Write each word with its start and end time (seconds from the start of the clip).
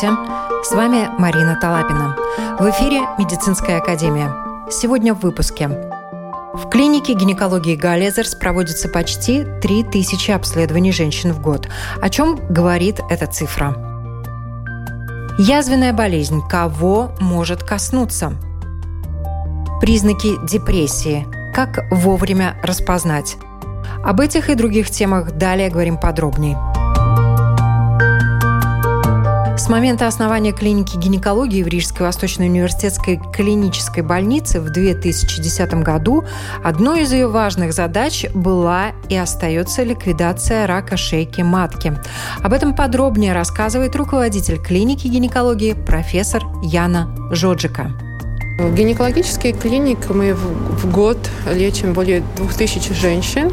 Здравствуйте! 0.00 0.64
С 0.64 0.72
вами 0.72 1.10
Марина 1.18 1.58
Талапина. 1.60 2.16
В 2.58 2.70
эфире 2.70 3.02
Медицинская 3.18 3.78
академия. 3.78 4.34
Сегодня 4.70 5.12
в 5.12 5.20
выпуске. 5.20 5.68
В 5.68 6.70
клинике 6.70 7.12
гинекологии 7.12 7.76
Галезерс 7.76 8.34
проводится 8.34 8.88
почти 8.88 9.44
3000 9.60 10.30
обследований 10.30 10.92
женщин 10.92 11.32
в 11.32 11.42
год. 11.42 11.68
О 12.00 12.08
чем 12.08 12.36
говорит 12.48 13.00
эта 13.10 13.26
цифра? 13.26 13.76
Язвенная 15.38 15.92
болезнь. 15.92 16.40
Кого 16.48 17.10
может 17.20 17.62
коснуться? 17.62 18.32
Признаки 19.82 20.34
депрессии. 20.46 21.26
Как 21.54 21.80
вовремя 21.90 22.58
распознать? 22.62 23.36
Об 24.02 24.20
этих 24.20 24.48
и 24.48 24.54
других 24.54 24.88
темах 24.88 25.32
далее 25.32 25.68
говорим 25.68 25.98
подробнее. 25.98 26.56
Момента 29.70 30.08
основания 30.08 30.52
клиники 30.52 30.96
гинекологии 30.96 31.62
в 31.62 31.68
Рижской 31.68 32.04
Восточной 32.04 32.48
университетской 32.48 33.20
клинической 33.32 34.02
больнице 34.02 34.60
в 34.60 34.70
2010 34.70 35.74
году 35.74 36.24
одной 36.64 37.02
из 37.02 37.12
ее 37.12 37.28
важных 37.28 37.72
задач 37.72 38.26
была 38.34 38.88
и 39.08 39.16
остается 39.16 39.84
ликвидация 39.84 40.66
рака 40.66 40.96
шейки 40.96 41.42
матки. 41.42 41.96
Об 42.42 42.52
этом 42.52 42.74
подробнее 42.74 43.32
рассказывает 43.32 43.94
руководитель 43.94 44.58
клиники 44.58 45.06
гинекологии 45.06 45.74
профессор 45.74 46.42
Яна 46.64 47.08
Жоджика. 47.30 47.92
В 48.58 48.74
гинекологической 48.74 49.52
клинике 49.52 50.12
мы 50.12 50.34
в 50.34 50.90
год 50.90 51.16
лечим 51.50 51.94
более 51.94 52.22
2000 52.36 52.92
женщин. 52.92 53.52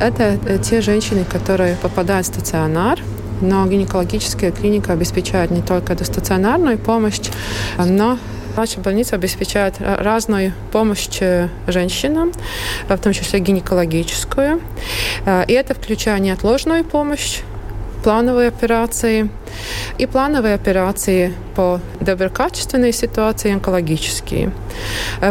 Это 0.00 0.38
те 0.62 0.80
женщины, 0.80 1.24
которые 1.24 1.76
попадают 1.76 2.26
в 2.26 2.30
стационар 2.30 3.00
но 3.40 3.66
гинекологическая 3.66 4.50
клиника 4.50 4.92
обеспечивает 4.92 5.50
не 5.50 5.62
только 5.62 6.02
стационарную 6.04 6.78
помощь, 6.78 7.20
но 7.78 8.18
Наша 8.56 8.80
больница 8.80 9.14
обеспечивает 9.14 9.76
разную 9.78 10.52
помощь 10.72 11.08
женщинам, 11.66 12.32
в 12.88 12.98
том 12.98 13.12
числе 13.12 13.38
гинекологическую. 13.38 14.60
И 15.46 15.52
это 15.52 15.74
включает 15.74 16.20
неотложную 16.20 16.84
помощь, 16.84 17.40
плановые 18.02 18.48
операции 18.48 19.28
и 19.98 20.06
плановые 20.06 20.54
операции 20.54 21.32
по 21.54 21.80
доброкачественной 22.00 22.92
ситуации 22.92 23.52
онкологические. 23.52 24.52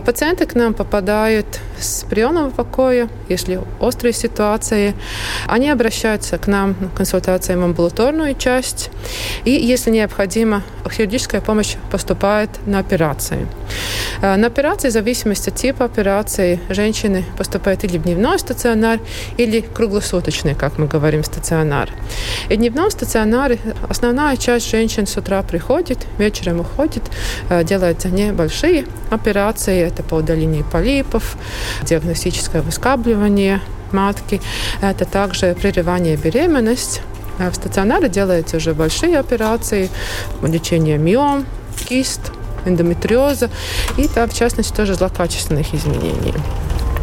Пациенты 0.06 0.46
к 0.46 0.56
нам 0.56 0.74
попадают 0.74 1.60
с 1.80 2.04
приемного 2.04 2.50
покоя, 2.50 3.10
если 3.30 3.60
острые 3.80 4.14
ситуации, 4.14 4.94
они 5.48 5.70
обращаются 5.70 6.38
к 6.38 6.48
нам 6.48 6.76
на 6.80 6.90
консультации 6.90 7.56
в 7.56 7.64
амбулаторную 7.64 8.36
часть, 8.36 8.92
и 9.46 9.52
если 9.52 9.92
необходимо, 9.92 10.62
хирургическая 10.92 11.42
помощь 11.42 11.76
поступает 11.92 12.50
на 12.66 12.80
операции. 12.80 13.48
Э, 14.22 14.36
на 14.36 14.48
операции, 14.48 14.90
в 14.90 14.92
зависимости 14.92 15.50
от 15.50 15.56
типа 15.56 15.86
операции, 15.86 16.60
женщины 16.70 17.24
поступают 17.38 17.84
или 17.84 17.98
в 17.98 18.04
дневной 18.04 18.40
стационар, 18.40 19.00
или 19.38 19.62
круглосуточный, 19.62 20.56
как 20.56 20.78
мы 20.78 20.88
говорим, 20.88 21.24
стационар. 21.24 21.90
И 22.50 22.58
дневном 22.60 22.92
стационаре 22.92 23.58
основная 23.88 24.38
часть 24.38 24.70
женщин 24.70 25.08
с 25.08 25.16
утра 25.18 25.42
приходит, 25.44 26.00
вечером 26.18 26.60
уходит, 26.60 27.04
э, 27.50 27.64
делаются 27.64 28.10
небольшие 28.10 28.86
операции, 29.10 29.80
это 29.82 30.04
по 30.04 30.16
удалению 30.16 30.66
полипов, 30.66 31.38
диагностическое 31.84 32.62
выскабливание 32.62 33.62
матки, 33.92 34.42
это 34.82 35.06
также 35.06 35.56
прерывание 35.60 36.18
беременности. 36.18 37.02
В 37.40 37.56
стационаре 37.56 38.10
делаются 38.10 38.58
уже 38.58 38.74
большие 38.74 39.18
операции, 39.18 39.90
лечение 40.44 40.98
миом, 40.98 41.46
кист, 41.88 42.20
эндометриоза 42.66 43.50
и, 43.98 44.10
там, 44.10 44.30
в 44.30 44.34
частности, 44.34 44.76
тоже 44.76 44.96
злокачественных 44.96 45.74
изменений. 45.74 46.34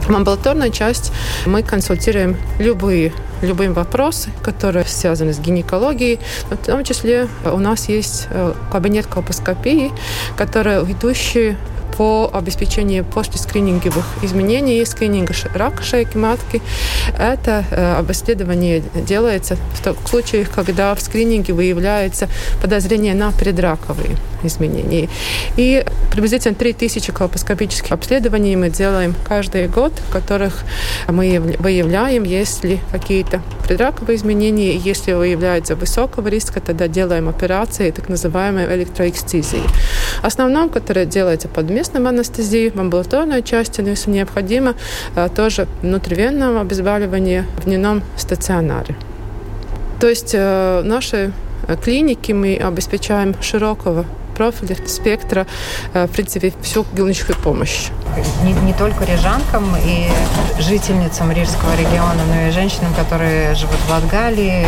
В 0.06 0.14
амбулаторной 0.14 0.70
части 0.70 1.10
мы 1.47 1.62
консультируем 1.62 2.36
любые 2.58 3.12
любые 3.46 3.70
вопросы, 3.70 4.30
которые 4.42 4.84
связаны 4.84 5.32
с 5.32 5.38
гинекологией. 5.38 6.18
В 6.50 6.56
том 6.56 6.84
числе 6.84 7.28
у 7.44 7.58
нас 7.58 7.88
есть 7.88 8.28
э, 8.30 8.52
кабинет 8.70 9.06
колпоскопии, 9.06 9.92
который 10.36 10.84
ведущий 10.84 11.56
по 11.96 12.30
обеспечению 12.32 13.04
после 13.04 13.38
скрининговых 13.38 14.04
изменений, 14.22 14.84
скрининга 14.84 15.34
рака 15.54 15.82
шейки 15.82 16.16
матки. 16.16 16.62
Это 17.18 17.64
э, 17.70 17.94
обследование 17.98 18.82
делается 18.94 19.56
в 19.82 20.08
случаях, 20.08 20.50
когда 20.50 20.94
в 20.94 21.00
скрининге 21.00 21.52
выявляется 21.52 22.28
подозрение 22.60 23.14
на 23.14 23.32
предраковые 23.32 24.16
изменения. 24.42 25.08
И 25.56 25.84
приблизительно 26.12 26.54
3000 26.54 27.12
колпоскопических 27.12 27.92
обследований 27.92 28.56
мы 28.56 28.70
делаем 28.70 29.14
каждый 29.26 29.68
год, 29.68 29.92
в 30.08 30.12
которых 30.12 30.64
мы 31.08 31.56
выявляем, 31.58 32.24
есть 32.24 32.64
ли 32.64 32.80
какие-то 32.92 33.42
предраковые 33.66 34.16
изменения. 34.16 34.76
Если 34.76 35.12
выявляется 35.12 35.74
высокого 35.76 36.28
риска, 36.28 36.60
тогда 36.60 36.88
делаем 36.88 37.28
операции, 37.28 37.90
так 37.90 38.08
называемой 38.08 38.66
электроэкстизии. 38.76 39.62
Основном, 40.22 40.69
которое 40.69 41.06
делается 41.06 41.49
под 41.49 41.71
местным 41.71 42.06
анестезией, 42.06 42.71
в 42.71 42.81
амбулаторной 42.81 43.43
части, 43.43 43.81
но 43.81 43.91
если 43.91 44.10
необходимо, 44.10 44.75
э, 45.15 45.28
тоже 45.34 45.66
внутривенное 45.82 46.60
обезболивание 46.60 47.47
в 47.59 47.65
дневном 47.65 48.03
стационаре. 48.16 48.94
То 50.00 50.09
есть 50.09 50.32
э, 50.34 50.82
наши 50.84 51.32
клиники 51.82 52.32
мы 52.32 52.56
обеспечаем 52.56 53.34
широкого 53.41 54.05
профиля, 54.36 54.76
спектра, 54.86 55.47
э, 55.94 56.06
в 56.06 56.10
принципе, 56.10 56.52
всю 56.62 56.84
клиническую 56.84 57.36
помощь. 57.38 57.88
Не, 58.44 58.52
не 58.52 58.72
только 58.72 59.04
рижанкам 59.04 59.76
и 59.76 60.08
жительницам 60.58 61.32
Рижского 61.32 61.76
региона, 61.76 62.22
но 62.28 62.48
и 62.48 62.50
женщинам, 62.50 62.94
которые 62.94 63.54
живут 63.54 63.76
в 63.86 63.91
Латгалии, 63.91 64.66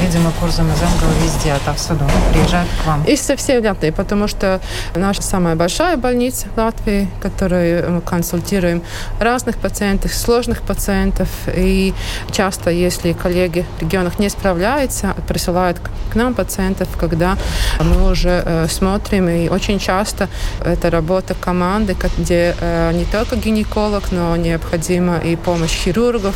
видимо, 0.00 0.30
курсом 0.40 0.66
из 0.66 0.82
Энгела 0.82 1.12
везде, 1.24 1.52
отовсюду 1.52 2.04
приезжают 2.32 2.68
к 2.82 2.86
вам. 2.86 3.04
И 3.04 3.16
со 3.16 3.36
всей 3.36 3.58
Латвии, 3.66 3.90
потому 3.90 4.28
что 4.28 4.60
наша 4.94 5.22
самая 5.22 5.56
большая 5.56 5.96
больница 5.96 6.46
в 6.54 6.58
Латвии, 6.58 7.08
которую 7.20 7.92
мы 7.92 8.00
консультируем 8.00 8.82
разных 9.20 9.56
пациентов, 9.56 10.12
сложных 10.14 10.62
пациентов, 10.62 11.28
и 11.54 11.94
часто, 12.30 12.70
если 12.70 13.12
коллеги 13.12 13.64
в 13.78 13.82
регионах 13.82 14.18
не 14.18 14.28
справляются, 14.28 15.14
присылают 15.28 15.78
к 16.12 16.14
нам 16.14 16.34
пациентов, 16.34 16.88
когда 16.98 17.36
мы 17.80 18.10
уже 18.10 18.42
э, 18.44 18.66
смотрим 18.68 19.03
смотрим, 19.04 19.28
и 19.28 19.48
очень 19.48 19.78
часто 19.78 20.28
это 20.64 20.90
работа 20.90 21.34
команды, 21.34 21.96
где 22.18 22.54
э, 22.60 22.92
не 22.92 23.04
только 23.04 23.36
гинеколог, 23.36 24.12
но 24.12 24.36
необходима 24.36 25.18
и 25.18 25.36
помощь 25.36 25.72
хирургов, 25.72 26.34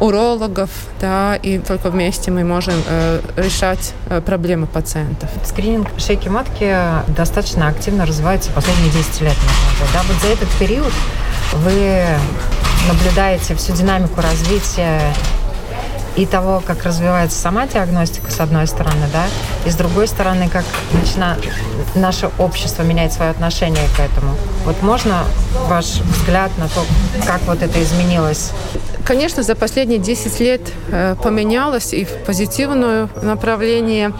урологов, 0.00 0.70
да, 1.00 1.36
и 1.36 1.58
только 1.58 1.90
вместе 1.90 2.30
мы 2.30 2.44
можем 2.44 2.74
э, 2.86 3.20
решать 3.36 3.94
э, 4.08 4.20
проблемы 4.20 4.66
пациентов. 4.66 5.30
Скрининг 5.44 5.88
шейки 5.98 6.28
матки 6.28 6.74
достаточно 7.08 7.68
активно 7.68 8.06
развивается 8.06 8.50
последние 8.52 8.90
10 8.92 9.20
лет, 9.22 9.36
можно 9.42 9.86
Да? 9.92 10.02
Вот 10.08 10.16
за 10.22 10.28
этот 10.28 10.48
период 10.58 10.92
вы 11.64 12.04
наблюдаете 12.88 13.54
всю 13.54 13.72
динамику 13.72 14.20
развития 14.20 15.00
и 16.16 16.26
того, 16.26 16.62
как 16.66 16.84
развивается 16.84 17.38
сама 17.38 17.66
диагностика, 17.66 18.30
с 18.30 18.40
одной 18.40 18.66
стороны, 18.66 19.06
да, 19.12 19.24
и 19.64 19.70
с 19.70 19.74
другой 19.74 20.08
стороны, 20.08 20.48
как 20.48 20.64
начина... 20.92 21.36
наше 21.94 22.30
общество 22.38 22.82
меняет 22.82 23.12
свое 23.12 23.30
отношение 23.30 23.86
к 23.96 24.00
этому. 24.00 24.34
Вот 24.64 24.82
можно 24.82 25.24
ваш 25.66 26.00
взгляд 26.00 26.50
на 26.58 26.68
то, 26.68 26.84
как 27.26 27.40
вот 27.42 27.62
это 27.62 27.82
изменилось? 27.82 28.52
Конечно, 29.04 29.42
за 29.42 29.54
последние 29.56 29.98
10 29.98 30.40
лет 30.40 30.60
э, 30.88 31.16
поменялось 31.22 31.92
и 31.94 32.04
в 32.04 32.12
позитивное 32.26 33.08
направление. 33.22 34.12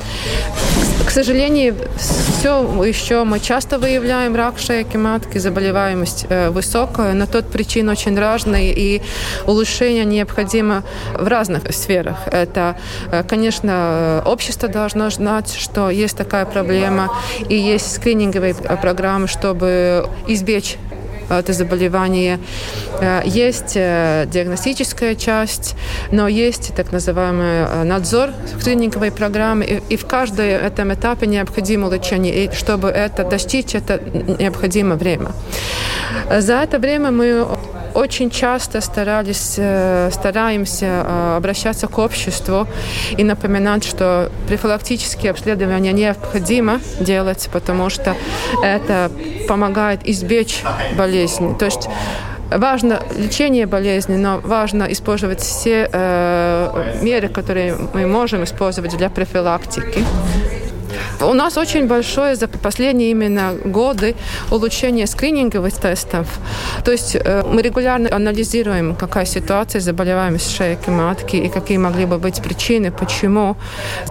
К 1.11 1.13
сожалению, 1.13 1.75
все 1.97 2.63
еще 2.85 3.25
мы 3.25 3.41
часто 3.41 3.81
выявляем 3.81 4.37
рак 4.37 4.61
шейки 4.61 4.97
матки, 4.97 5.39
заболеваемость 5.39 6.27
э, 6.29 6.51
высокая, 6.51 7.15
но 7.15 7.27
тот 7.27 7.51
причин 7.51 7.89
очень 7.89 8.17
разные, 8.17 8.73
и 8.73 9.03
улучшение 9.45 10.05
необходимо 10.05 10.85
в 11.19 11.27
разных 11.27 11.75
сферах. 11.75 12.17
Это, 12.31 12.77
э, 13.11 13.25
конечно, 13.25 14.23
общество 14.25 14.69
должно 14.69 15.11
знать, 15.11 15.53
что 15.53 15.91
есть 15.91 16.17
такая 16.17 16.47
проблема, 16.47 17.13
и 17.49 17.57
есть 17.57 17.93
скрининговые 17.93 18.55
программы, 18.55 19.27
чтобы 19.27 20.09
избежать 20.29 20.79
это 21.39 21.53
заболевание. 21.53 22.39
Э, 23.01 23.23
есть 23.25 23.73
э, 23.77 24.27
диагностическая 24.31 25.15
часть, 25.15 25.77
но 26.13 26.29
есть 26.29 26.75
так 26.75 26.93
называемый 26.93 27.67
э, 27.67 27.85
надзор 27.85 28.31
скрининговой 28.61 29.11
программы, 29.11 29.83
и, 29.91 29.97
в 29.97 30.07
каждом 30.07 30.47
этом 30.47 30.93
этапе 30.93 31.27
необходимо 31.27 31.91
лечение, 31.91 32.45
и 32.45 32.55
чтобы 32.55 32.89
это 32.89 33.25
достичь, 33.25 33.75
это 33.75 34.01
необходимо 34.39 34.97
время. 34.97 35.33
За 36.39 36.55
это 36.55 36.79
время 36.79 37.11
мы 37.11 37.47
очень 37.95 38.31
часто 38.31 38.81
старались, 38.81 39.55
э, 39.57 40.11
стараемся 40.13 40.87
э, 40.87 41.37
обращаться 41.37 41.87
к 41.87 41.99
обществу 41.99 42.67
и 43.17 43.25
напоминать, 43.25 43.85
что 43.85 44.31
профилактические 44.47 45.31
обследования 45.31 45.93
необходимо 45.93 46.81
делать, 47.01 47.49
потому 47.53 47.91
что 47.91 48.15
это 48.63 49.11
помогает 49.49 50.01
избечь 50.05 50.63
болезни. 50.97 51.55
То 51.55 51.67
есть 51.67 51.89
Важно 52.51 53.01
лечение 53.17 53.67
болезни, 53.67 54.17
но 54.17 54.41
важно 54.43 54.85
использовать 54.91 55.41
все 55.41 55.89
э, 55.93 56.99
меры, 57.01 57.29
которые 57.29 57.77
мы 57.95 58.09
можем 58.09 58.43
использовать 58.43 58.97
для 58.97 59.09
профилактики. 59.09 60.05
У 61.23 61.35
нас 61.35 61.59
очень 61.59 61.87
большое 61.87 62.35
за 62.35 62.49
последние 62.49 63.11
именно 63.11 63.53
годы 63.65 64.15
улучшение 64.51 65.07
скрининговых 65.07 65.75
тестов. 65.75 66.27
То 66.85 66.93
есть 66.93 67.15
э, 67.15 67.43
мы 67.47 67.61
регулярно 67.61 68.09
анализируем, 68.15 68.95
какая 68.95 69.27
ситуация 69.27 69.81
заболеваемости 69.81 70.51
шейки 70.55 70.89
матки 70.89 71.37
и 71.37 71.49
какие 71.49 71.77
могли 71.77 72.07
бы 72.07 72.19
быть 72.19 72.41
причины, 72.43 72.91
почему 72.91 73.57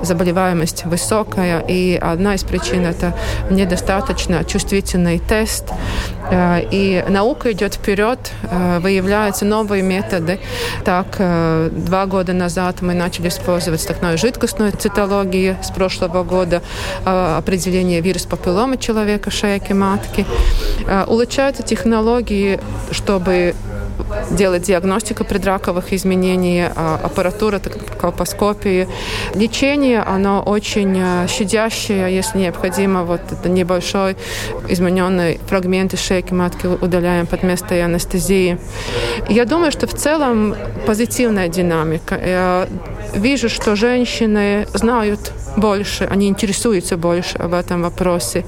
заболеваемость 0.01 0.85
высокая. 0.85 1.63
И 1.67 1.95
одна 1.95 2.35
из 2.35 2.43
причин– 2.43 2.85
это 2.87 3.15
недостаточно 3.49 4.43
чувствительный 4.43 5.19
тест. 5.19 5.65
Э, 6.29 6.61
и 6.69 7.03
наука 7.09 7.51
идет 7.51 7.73
вперед, 7.73 8.19
э, 8.43 8.79
выявляются 8.79 9.45
новые 9.45 9.81
методы. 9.81 10.39
Так, 10.85 11.17
два 11.17 12.05
года 12.05 12.33
назад 12.33 12.81
мы 12.81 12.93
начали 12.93 13.29
использовать 13.29 13.81
так 13.87 14.01
называемую 14.01 14.17
жидкостную 14.19 14.71
цитологию 14.71 15.57
с 15.63 15.71
прошлого 15.71 16.23
года. 16.23 16.61
Э, 17.05 17.37
определение 17.37 18.01
вируса 18.01 18.27
папилломы 18.27 18.77
человека, 18.77 19.31
шейки 19.31 19.73
матки. 19.73 20.25
Э, 20.87 21.05
улучшаются 21.05 21.63
технологии, 21.63 22.59
чтобы 22.91 23.55
делать 24.31 24.63
диагностику 24.63 25.23
предраковых 25.23 25.93
изменений, 25.93 26.63
а, 26.63 26.99
аппаратура, 27.03 27.59
колпоскопии. 27.99 28.87
Лечение, 29.35 30.01
оно 30.01 30.41
очень 30.41 31.27
щадящее, 31.27 32.15
если 32.15 32.39
необходимо, 32.39 33.03
вот 33.03 33.21
это 33.31 33.49
небольшой 33.49 34.15
измененный 34.67 35.39
фрагмент 35.47 35.93
из 35.93 35.99
шейки 35.99 36.33
матки 36.33 36.65
удаляем 36.65 37.27
под 37.27 37.43
место 37.43 37.75
анестезии. 37.83 38.57
Я 39.27 39.45
думаю, 39.45 39.71
что 39.71 39.85
в 39.85 39.93
целом 39.93 40.55
позитивная 40.85 41.49
динамика. 41.49 42.15
Я 42.15 42.67
вижу, 43.13 43.49
что 43.49 43.75
женщины 43.75 44.65
знают 44.73 45.33
больше, 45.59 46.05
они 46.05 46.27
интересуются 46.27 46.97
больше 46.97 47.37
об 47.37 47.53
этом 47.53 47.81
вопросе. 47.81 48.45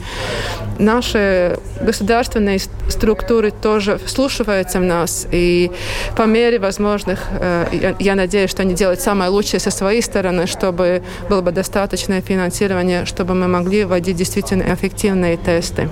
Наши 0.80 1.60
государственные 1.82 2.60
структуры 2.90 3.52
тоже 3.52 4.00
вслушиваются 4.06 4.80
в 4.80 4.84
нас, 4.84 5.28
и 5.32 5.72
по 6.16 6.24
мере 6.24 6.60
возможных, 6.60 7.20
э, 7.40 7.94
я 8.00 8.16
надеюсь, 8.16 8.50
что 8.50 8.64
они 8.64 8.74
делают 8.74 9.02
самое 9.02 9.30
лучшее 9.30 9.60
со 9.60 9.72
своей 9.72 10.02
стороны, 10.02 10.48
чтобы 10.48 11.04
было 11.30 11.42
бы 11.42 11.52
достаточное 11.52 12.22
финансирование, 12.22 13.06
чтобы 13.06 13.36
мы 13.36 13.48
могли 13.48 13.84
вводить 13.84 14.16
действительно 14.16 14.74
эффективные 14.74 15.38
тесты. 15.38 15.90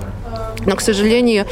Но, 0.66 0.76
к 0.76 0.80
сожалению, 0.80 1.46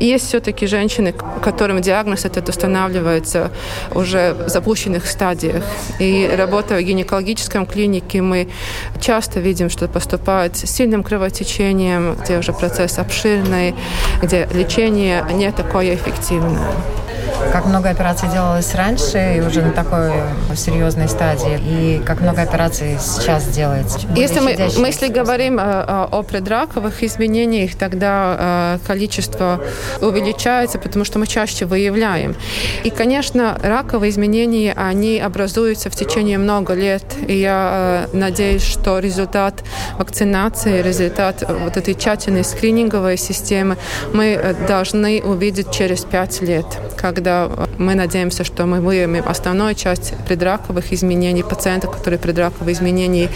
есть 0.00 0.28
все-таки 0.28 0.66
женщины, 0.66 1.12
которым 1.42 1.80
диагноз 1.80 2.24
этот 2.24 2.48
устанавливается 2.48 3.50
уже 3.94 4.34
в 4.34 4.48
запущенных 4.48 5.06
стадиях. 5.06 5.64
И 5.98 6.30
работая 6.36 6.80
в 6.80 6.82
гинекологическом 6.82 7.66
клинике, 7.66 8.20
мы 8.22 8.48
часто 9.00 9.40
видим, 9.40 9.70
что 9.70 9.88
поступают 9.88 10.56
с 10.56 10.66
сильным 10.66 11.02
кровотечением, 11.02 12.16
где 12.16 12.38
уже 12.38 12.52
процесс 12.52 12.98
обширный, 12.98 13.74
где 14.22 14.48
лечение 14.52 15.24
не 15.32 15.50
такое 15.52 15.94
эффективное 15.94 16.72
как 17.52 17.66
много 17.66 17.90
операций 17.90 18.28
делалось 18.28 18.74
раньше 18.74 19.36
и 19.36 19.40
уже 19.40 19.62
на 19.62 19.72
такой 19.72 20.12
серьезной 20.54 21.08
стадии, 21.08 21.58
и 21.62 22.02
как 22.04 22.20
много 22.20 22.42
операций 22.42 22.98
сейчас 23.00 23.46
делается. 23.48 24.00
Если 24.16 24.40
мы, 24.40 24.56
мы 24.78 24.86
если 24.88 25.08
говорим 25.08 25.58
о, 25.60 26.08
о 26.10 26.22
предраковых 26.22 27.02
изменениях, 27.02 27.74
тогда 27.76 28.78
э, 28.78 28.86
количество 28.86 29.60
увеличается, 30.00 30.78
потому 30.78 31.04
что 31.04 31.18
мы 31.18 31.26
чаще 31.26 31.64
выявляем. 31.66 32.34
И, 32.84 32.90
конечно, 32.90 33.58
раковые 33.62 34.10
изменения, 34.10 34.72
они 34.76 35.18
образуются 35.18 35.90
в 35.90 35.94
течение 35.94 36.38
много 36.38 36.74
лет, 36.74 37.04
и 37.26 37.38
я 37.38 38.08
э, 38.12 38.16
надеюсь, 38.16 38.62
что 38.62 38.98
результат 38.98 39.64
вакцинации, 39.98 40.82
результат 40.82 41.44
вот 41.48 41.76
этой 41.76 41.94
тщательной 41.94 42.44
скрининговой 42.44 43.16
системы 43.16 43.76
мы 44.12 44.26
э, 44.26 44.54
должны 44.66 45.22
увидеть 45.22 45.70
через 45.70 46.04
пять 46.04 46.40
лет, 46.42 46.66
когда 47.14 47.50
мы 47.78 47.94
надеемся, 47.94 48.44
что 48.44 48.66
мы 48.66 48.80
выявим 48.80 49.24
основную 49.26 49.74
часть 49.74 50.14
предраковых 50.28 50.92
изменений 50.92 51.42
пациентов, 51.42 51.96
которые 51.96 52.18
предраковые 52.18 52.74
изменения, 52.74 53.28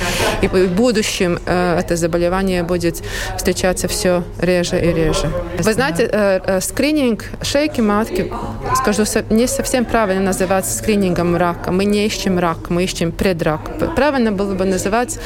и 0.43 0.49
в 0.49 0.73
будущем 0.73 1.39
э, 1.47 1.79
это 1.79 1.97
заболевание 1.97 2.63
будет 2.63 3.03
встречаться 3.37 3.89
все 3.89 4.23
реже 4.41 4.81
и 4.81 4.93
реже. 4.93 5.31
Вы 5.59 5.73
знаете, 5.73 6.09
э, 6.13 6.41
э, 6.45 6.61
скрининг 6.61 7.25
шейки 7.43 7.81
матки, 7.81 8.33
скажу, 8.77 9.05
не 9.31 9.47
совсем 9.47 9.85
правильно 9.85 10.23
называть 10.23 10.67
скринингом 10.67 11.37
рака. 11.37 11.71
Мы 11.71 11.85
не 11.85 12.07
ищем 12.07 12.39
рак, 12.39 12.71
мы 12.71 12.85
ищем 12.85 13.13
предрак. 13.13 13.61
Правильно 13.97 14.33
было 14.33 14.55
бы 14.55 14.65
называть 14.65 15.19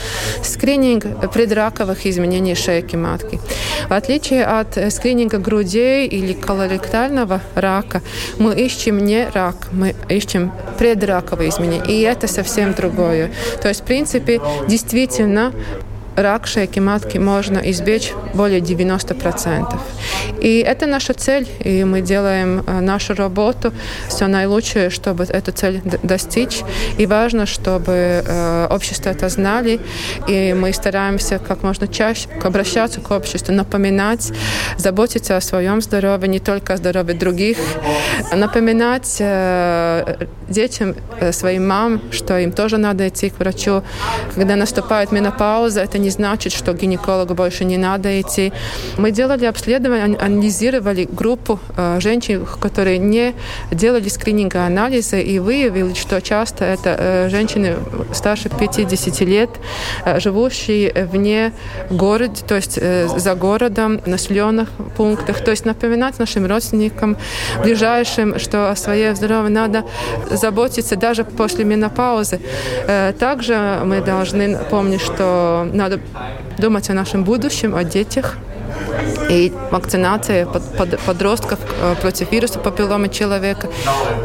скрининг 0.43 1.05
предраковых 1.32 2.06
изменений 2.06 2.55
шейки 2.55 2.96
матки. 2.96 3.40
В 3.88 3.93
отличие 3.93 4.44
от 4.44 4.78
скрининга 4.93 5.38
грудей 5.38 6.06
или 6.06 6.32
колоректального 6.32 7.40
рака, 7.55 8.02
мы 8.43 8.55
ищем 8.55 8.99
не 8.99 9.29
рак, 9.29 9.69
мы 9.73 9.94
ищем 10.09 10.53
предраковые 10.79 11.50
изменения. 11.50 11.85
И 11.87 12.00
это 12.03 12.27
совсем 12.27 12.75
другое. 12.75 13.31
То 13.62 13.69
есть, 13.69 13.83
в 13.83 13.85
принципе, 13.85 14.41
действительно 14.69 15.53
рак 16.17 16.47
шейки 16.47 16.81
матки 16.81 17.19
можно 17.19 17.59
избечь 17.59 18.12
более 18.35 18.61
90%. 18.61 19.79
И 20.41 20.59
это 20.59 20.87
наша 20.87 21.14
цель, 21.14 21.49
и 21.61 21.85
мы 21.85 22.00
делаем 22.00 22.64
э, 22.67 22.81
нашу 22.81 23.14
работу, 23.14 23.73
все 24.09 24.26
наилучшее, 24.26 24.91
чтобы 24.91 25.25
эту 25.25 25.53
цель 25.53 25.81
достичь. 26.03 26.61
И 26.99 27.06
важно, 27.06 27.47
чтобы 27.47 27.93
э, 27.93 28.67
общество 28.70 29.11
это 29.11 29.29
знали, 29.29 29.81
и 30.29 30.55
мы 30.55 30.73
стараемся 30.73 31.38
как 31.38 31.62
можно 31.62 31.86
чаще 31.89 32.29
обращаться 32.43 33.01
к 33.01 33.10
обществу, 33.10 33.55
напоминать, 33.55 34.32
заботиться 34.77 35.36
о 35.36 35.41
своем 35.41 35.81
здоровье, 35.81 36.29
не 36.29 36.41
только 36.41 36.75
о 36.75 36.77
здоровье 36.77 37.15
других, 37.15 37.58
напоминать 38.34 39.17
э, 39.20 40.27
детям, 40.48 40.94
своим 41.31 41.69
мам, 41.69 42.03
что 42.10 42.39
им 42.39 42.53
тоже 42.53 42.79
надо 42.79 43.08
идти 43.08 43.31
к 43.31 43.39
врачу. 43.39 43.82
Когда 44.34 44.56
наступает 44.56 45.13
менопауза, 45.13 45.81
это 45.81 45.98
не 46.03 46.11
значит, 46.11 46.53
что 46.53 46.73
гинекологу 46.73 47.35
больше 47.35 47.65
не 47.65 47.79
надо 47.79 48.21
идти. 48.21 48.53
Мы 48.99 49.11
делали 49.11 49.47
обследование, 49.47 50.19
анализировали 50.19 51.09
группу 51.11 51.59
э, 51.77 51.99
женщин, 52.01 52.47
которые 52.61 52.99
не 52.99 53.35
делали 53.71 54.09
скрининга 54.09 54.67
анализа 54.67 55.19
и 55.19 55.39
выявили, 55.39 55.94
что 55.94 56.21
часто 56.21 56.65
это 56.65 56.97
э, 56.99 57.29
женщины 57.31 57.77
старше 58.13 58.49
50 58.49 59.21
лет, 59.21 59.51
э, 60.05 60.21
живущие 60.21 60.93
вне 61.13 61.53
города, 61.91 62.35
то 62.47 62.56
есть 62.56 62.79
за 62.82 63.35
городом, 63.35 64.01
населенных 64.06 64.69
пунктах. 64.97 65.44
То 65.44 65.51
есть 65.51 65.65
напоминать 65.65 66.19
нашим 66.19 66.47
родственникам, 66.47 67.17
ближайшим, 67.63 68.39
что 68.39 68.71
о 68.71 68.77
своей 68.77 69.15
здоровье 69.15 69.51
надо 69.51 69.85
заботиться 70.31 70.97
даже 70.97 71.25
после 71.25 71.65
менопаузы. 71.65 72.41
Также 73.19 73.81
мы 73.85 74.01
должны 74.01 74.59
помнить, 74.71 75.01
что 75.01 75.69
надо 75.73 75.92
думать 76.58 76.91
о 76.91 76.94
нашем 76.94 77.25
будущем, 77.25 77.75
о 77.75 77.84
детях. 77.84 78.39
И 79.31 79.53
вакцинация 79.70 80.46
под, 80.46 80.63
под, 80.77 80.99
подростков 81.01 81.58
э, 81.81 81.94
против 82.01 82.32
вируса 82.32 82.58
папилломы 82.58 83.08
человека, 83.08 83.69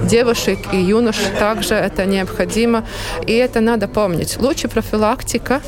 девушек 0.03 0.59
и 0.73 0.77
юношей 0.77 1.31
также 1.39 1.75
это 1.75 2.05
необходимо. 2.05 2.83
И 3.25 3.33
это 3.33 3.61
надо 3.61 3.87
помнить. 3.87 4.37
Лучше 4.39 4.67
профилактика, 4.67 5.61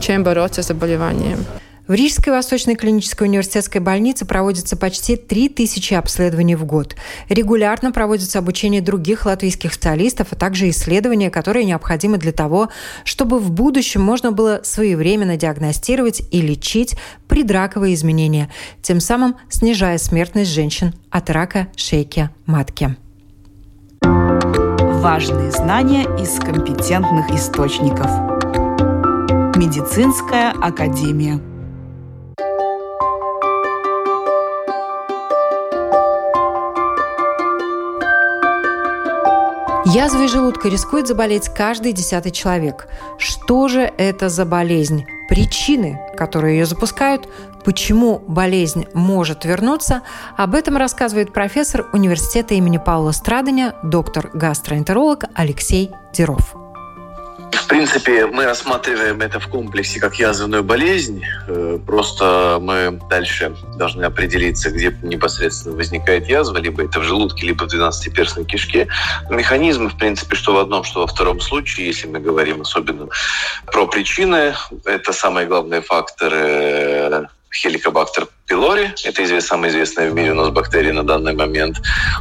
чем 0.00 0.24
бороться 0.24 0.62
с 0.62 0.66
заболеванием. 0.66 1.44
В 1.92 1.94
Рижской 1.94 2.32
Восточной 2.32 2.74
клинической 2.74 3.28
университетской 3.28 3.78
больнице 3.78 4.24
проводится 4.24 4.78
почти 4.78 5.14
3000 5.14 5.92
обследований 5.92 6.54
в 6.54 6.64
год. 6.64 6.96
Регулярно 7.28 7.92
проводится 7.92 8.38
обучение 8.38 8.80
других 8.80 9.26
латвийских 9.26 9.74
специалистов, 9.74 10.28
а 10.30 10.36
также 10.36 10.70
исследования, 10.70 11.28
которые 11.28 11.66
необходимы 11.66 12.16
для 12.16 12.32
того, 12.32 12.70
чтобы 13.04 13.38
в 13.38 13.50
будущем 13.50 14.00
можно 14.00 14.32
было 14.32 14.62
своевременно 14.64 15.36
диагностировать 15.36 16.22
и 16.30 16.40
лечить 16.40 16.96
предраковые 17.28 17.92
изменения, 17.92 18.50
тем 18.80 18.98
самым 18.98 19.36
снижая 19.50 19.98
смертность 19.98 20.50
женщин 20.50 20.94
от 21.10 21.28
рака 21.28 21.68
шейки 21.76 22.30
матки. 22.46 22.96
Важные 24.00 25.50
знания 25.50 26.04
из 26.18 26.38
компетентных 26.38 27.28
источников. 27.32 28.06
Медицинская 29.58 30.52
академия. 30.52 31.51
Язвой 39.94 40.26
желудка 40.26 40.70
рискует 40.70 41.06
заболеть 41.06 41.50
каждый 41.50 41.92
десятый 41.92 42.32
человек. 42.32 42.88
Что 43.18 43.68
же 43.68 43.92
это 43.98 44.30
за 44.30 44.46
болезнь? 44.46 45.04
Причины, 45.28 46.00
которые 46.16 46.60
ее 46.60 46.64
запускают, 46.64 47.28
почему 47.62 48.18
болезнь 48.26 48.86
может 48.94 49.44
вернуться, 49.44 50.00
об 50.34 50.54
этом 50.54 50.78
рассказывает 50.78 51.34
профессор 51.34 51.90
университета 51.92 52.54
имени 52.54 52.78
Паула 52.78 53.12
Страдания, 53.12 53.74
доктор 53.82 54.30
гастроэнтеролог 54.32 55.24
Алексей 55.34 55.90
Деров. 56.14 56.61
В 57.52 57.66
принципе, 57.68 58.26
мы 58.26 58.44
рассматриваем 58.44 59.20
это 59.20 59.40
в 59.40 59.48
комплексе 59.48 60.00
как 60.00 60.16
язвенную 60.16 60.62
болезнь. 60.62 61.24
Э, 61.48 61.78
просто 61.86 62.58
мы 62.60 63.00
дальше 63.08 63.54
должны 63.76 64.04
определиться, 64.04 64.70
где 64.70 64.96
непосредственно 65.02 65.76
возникает 65.76 66.28
язва, 66.28 66.58
либо 66.58 66.84
это 66.84 67.00
в 67.00 67.04
желудке, 67.04 67.46
либо 67.46 67.64
в 67.64 67.68
двенадцатиперстной 67.68 68.44
кишке. 68.44 68.88
Механизмы, 69.30 69.90
в 69.90 69.96
принципе, 69.96 70.36
что 70.36 70.54
в 70.54 70.58
одном, 70.58 70.84
что 70.84 71.00
во 71.00 71.06
втором 71.06 71.40
случае, 71.40 71.86
если 71.86 72.06
мы 72.08 72.20
говорим 72.20 72.62
особенно 72.62 73.08
про 73.66 73.86
причины, 73.86 74.54
это 74.84 75.12
самые 75.12 75.46
главные 75.46 75.82
факторы 75.82 77.28
хеликобактер 77.52 78.28
пилори. 78.46 78.92
Это 79.04 79.40
самая 79.40 79.70
известная 79.70 80.10
в 80.10 80.14
мире 80.14 80.32
у 80.32 80.34
нас 80.34 80.50
бактерия 80.50 80.92
на 80.92 81.04
данный 81.04 81.34
момент. 81.34 81.80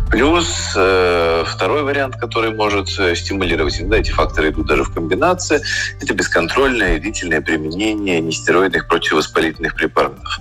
Плюс 0.10 0.74
э, 0.76 1.44
второй 1.46 1.84
вариант, 1.84 2.16
который 2.18 2.52
может 2.52 2.88
э, 3.00 3.16
стимулировать, 3.16 3.78
да, 3.88 3.98
эти 3.98 4.12
факторы 4.12 4.50
идут 4.50 4.68
даже 4.68 4.84
в 4.84 4.94
комбинации, 4.94 5.62
это 6.02 6.14
бесконтрольное 6.14 7.00
длительное 7.00 7.42
применение 7.42 8.20
нестероидных 8.20 8.88
противовоспалительных 8.88 9.76
препаратов. 9.76 10.40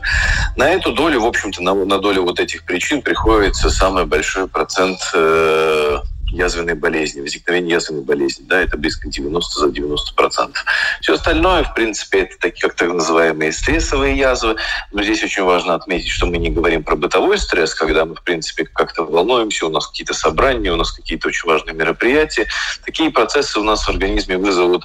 На 0.56 0.70
эту 0.70 0.92
долю, 0.92 1.20
в 1.20 1.26
общем-то, 1.26 1.62
на, 1.62 1.74
на 1.74 1.98
долю 1.98 2.22
вот 2.22 2.40
этих 2.40 2.64
причин 2.64 3.02
приходится 3.02 3.70
самый 3.70 4.06
большой 4.06 4.48
процент 4.48 5.00
э, 5.14 5.98
язвенной 6.30 6.74
болезни, 6.74 7.20
возникновение 7.20 7.72
язвенной 7.74 8.02
болезни. 8.02 8.44
Да, 8.46 8.60
это 8.60 8.76
близко 8.76 9.08
90 9.08 9.60
за 9.60 9.70
90 9.70 10.14
процентов. 10.14 10.64
Все 11.00 11.14
остальное, 11.14 11.64
в 11.64 11.74
принципе, 11.74 12.20
это 12.20 12.38
такие 12.38 12.68
как 12.68 12.76
так 12.76 12.92
называемые 12.92 13.52
стрессовые 13.52 14.16
язвы. 14.16 14.56
Но 14.92 15.02
здесь 15.02 15.22
очень 15.22 15.42
важно 15.42 15.74
отметить, 15.74 16.10
что 16.10 16.26
мы 16.26 16.38
не 16.38 16.50
говорим 16.50 16.84
про 16.84 16.96
бытовой 16.96 17.38
стресс, 17.38 17.74
когда 17.74 18.04
мы, 18.04 18.14
в 18.14 18.22
принципе, 18.22 18.64
как-то 18.64 19.04
волнуемся, 19.04 19.66
у 19.66 19.70
нас 19.70 19.86
какие-то 19.86 20.14
собрания, 20.14 20.72
у 20.72 20.76
нас 20.76 20.92
какие-то 20.92 21.28
очень 21.28 21.48
важные 21.48 21.74
мероприятия. 21.74 22.46
Такие 22.84 23.10
процессы 23.10 23.58
у 23.58 23.64
нас 23.64 23.84
в 23.84 23.88
организме 23.88 24.36
вызовут 24.36 24.84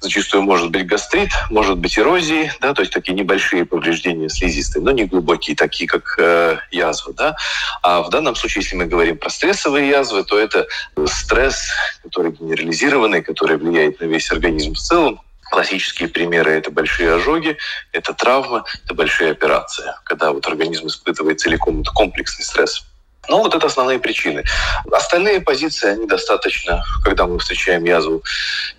зачастую 0.00 0.42
может 0.42 0.70
быть 0.70 0.86
гастрит, 0.86 1.30
может 1.50 1.78
быть 1.78 1.98
эрозии, 1.98 2.52
да, 2.60 2.74
то 2.74 2.82
есть 2.82 2.92
такие 2.92 3.14
небольшие 3.14 3.64
повреждения 3.64 4.28
слизистой, 4.28 4.82
но 4.82 4.90
не 4.90 5.04
глубокие, 5.04 5.56
такие 5.56 5.88
как 5.88 6.16
э, 6.18 6.58
язвы. 6.70 7.12
Да. 7.14 7.36
А 7.82 8.02
в 8.02 8.10
данном 8.10 8.36
случае, 8.36 8.62
если 8.62 8.76
мы 8.76 8.86
говорим 8.86 9.18
про 9.18 9.30
стрессовые 9.30 9.88
язвы, 9.88 10.24
то 10.24 10.38
это 10.38 10.66
стресс, 11.06 11.70
который 12.02 12.32
генерализированный, 12.32 13.22
который 13.22 13.56
влияет 13.56 14.00
на 14.00 14.06
весь 14.06 14.30
организм 14.30 14.74
в 14.74 14.78
целом. 14.78 15.20
Классические 15.50 16.08
примеры– 16.08 16.50
это 16.52 16.72
большие 16.72 17.14
ожоги, 17.14 17.56
это 17.92 18.12
травмы, 18.12 18.64
это 18.84 18.94
большие 18.94 19.30
операции, 19.30 19.94
когда 20.04 20.32
вот 20.32 20.46
организм 20.46 20.88
испытывает 20.88 21.38
целиком 21.38 21.84
комплексный 21.84 22.44
стресс. 22.44 22.84
Ну, 23.28 23.38
вот 23.38 23.54
это 23.54 23.66
основные 23.66 23.98
причины. 23.98 24.44
Остальные 24.90 25.40
позиции, 25.40 25.90
они 25.90 26.06
достаточно, 26.06 26.82
когда 27.04 27.26
мы 27.26 27.38
встречаем 27.38 27.84
язву, 27.84 28.22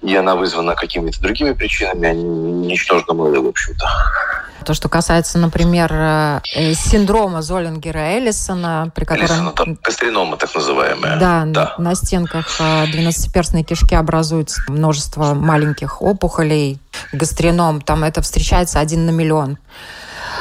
и 0.01 0.15
она 0.15 0.35
вызвана 0.35 0.75
какими-то 0.75 1.19
другими 1.21 1.53
причинами, 1.53 2.07
они 2.07 2.23
ничтожно 2.23 3.13
малы, 3.13 3.39
в 3.39 3.47
общем-то. 3.47 3.85
То, 4.65 4.73
что 4.73 4.89
касается, 4.89 5.37
например, 5.37 5.93
э, 5.93 6.41
синдрома 6.73 7.41
Золингера 7.41 7.99
Эллисона, 7.99 8.91
при 8.93 9.05
котором... 9.05 9.29
Эллисона, 9.29 9.51
там 9.51 9.77
так 10.37 10.53
называемая. 10.53 11.17
Да, 11.17 11.43
да. 11.45 11.75
на 11.77 11.95
стенках 11.95 12.59
12-перстной 12.59 13.61
э, 13.61 13.63
кишки 13.63 13.95
образуется 13.95 14.61
множество 14.67 15.33
маленьких 15.33 16.01
опухолей, 16.01 16.79
гастрином, 17.13 17.79
там 17.79 18.03
это 18.03 18.21
встречается 18.21 18.79
один 18.79 19.05
на 19.05 19.11
миллион. 19.11 19.57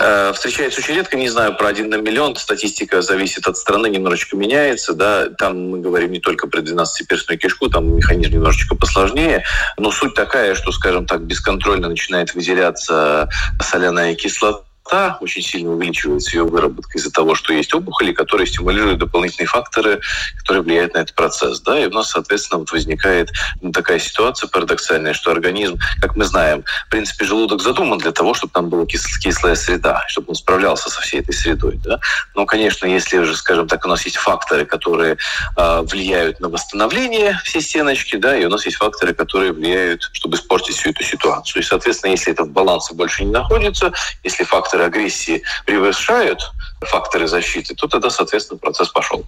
Э, 0.01 0.33
встречается 0.35 0.81
очень 0.81 0.95
редко, 0.95 1.17
не 1.17 1.29
знаю, 1.29 1.57
про 1.57 1.69
один 1.69 1.89
на 1.89 1.97
миллион. 1.97 2.37
Статистика 2.37 3.03
зависит 3.03 3.47
от 3.47 3.57
страны, 3.57 3.89
немножечко 3.89 4.37
меняется. 4.37 4.93
Да? 4.93 5.29
Там 5.31 5.71
мы 5.71 5.81
говорим 5.81 6.13
не 6.13 6.21
только 6.21 6.47
про 6.49 6.61
12-перстную 6.61 7.39
кишку, 7.39 7.69
там 7.69 7.97
механизм 7.97 8.35
немножечко 8.35 8.75
посложнее. 8.75 9.45
Но 9.79 9.91
суть 9.91 10.15
такая, 10.15 10.55
что, 10.55 10.73
скажем 10.73 11.07
так, 11.07 11.23
бесконтрольно 11.23 11.89
начинает 11.89 12.35
выделяться 12.35 13.29
соляная 13.61 14.15
кислота, 14.15 14.66
та 14.89 15.19
очень 15.21 15.43
сильно 15.43 15.71
увеличивается 15.71 16.37
ее 16.37 16.45
выработка 16.45 16.99
из-за 16.99 17.11
того, 17.11 17.35
что 17.35 17.53
есть 17.53 17.75
опухоли, 17.75 18.13
которые 18.13 18.47
стимулируют 18.47 18.99
дополнительные 18.99 19.49
факторы, 19.49 20.01
которые 20.39 20.63
влияют 20.63 20.95
на 20.95 20.99
этот 20.99 21.15
процесс. 21.15 21.61
Да? 21.61 21.79
И 21.79 21.87
у 21.87 21.91
нас, 21.91 22.11
соответственно, 22.11 22.61
вот 22.61 22.71
возникает 22.73 23.31
ну, 23.61 23.73
такая 23.73 23.99
ситуация 23.99 24.49
парадоксальная, 24.49 25.13
что 25.13 25.31
организм, 25.31 25.79
как 26.01 26.17
мы 26.17 26.25
знаем, 26.25 26.65
в 26.87 26.91
принципе, 26.91 27.25
желудок 27.25 27.63
задуман 27.63 27.99
для 27.99 28.13
того, 28.13 28.35
чтобы 28.35 28.53
там 28.53 28.69
была 28.69 28.85
кис- 28.85 29.19
кислая 29.21 29.55
среда, 29.55 30.05
чтобы 30.09 30.29
он 30.31 30.35
справлялся 30.35 30.91
со 30.91 31.01
всей 31.01 31.21
этой 31.21 31.35
средой. 31.35 31.81
Да? 31.85 31.99
Но, 32.35 32.47
конечно, 32.47 32.87
если 32.87 33.23
же, 33.23 33.37
скажем 33.37 33.69
так, 33.69 33.85
у 33.85 33.89
нас 33.89 34.05
есть 34.05 34.17
факторы, 34.17 34.65
которые 34.65 35.17
э, 35.57 35.81
влияют 35.83 36.41
на 36.41 36.49
восстановление 36.49 37.41
всей 37.45 37.61
стеночки, 37.61 38.17
да, 38.17 38.37
и 38.37 38.45
у 38.45 38.49
нас 38.49 38.65
есть 38.65 38.77
факторы, 38.77 39.15
которые 39.15 39.53
влияют, 39.53 40.09
чтобы 40.13 40.37
испортить 40.37 40.77
всю 40.77 40.91
эту 40.91 41.03
ситуацию. 41.03 41.63
И, 41.63 41.65
соответственно, 41.65 42.13
если 42.13 42.33
это 42.33 42.45
в 42.45 42.51
балансе 42.51 42.95
больше 42.95 43.25
не 43.25 43.33
находится, 43.33 43.93
если 44.23 44.45
факторы 44.45 44.76
факторы 44.77 44.85
агрессии 44.85 45.43
превышают 45.65 46.53
факторы 46.83 47.27
защиты, 47.27 47.75
то 47.75 47.87
тогда, 47.89 48.11
соответственно, 48.11 48.59
процесс 48.59 48.89
пошел. 48.89 49.25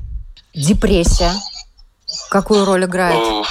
Депрессия. 0.55 1.33
Какую 2.31 2.65
роль 2.65 2.85
играет? 2.85 3.47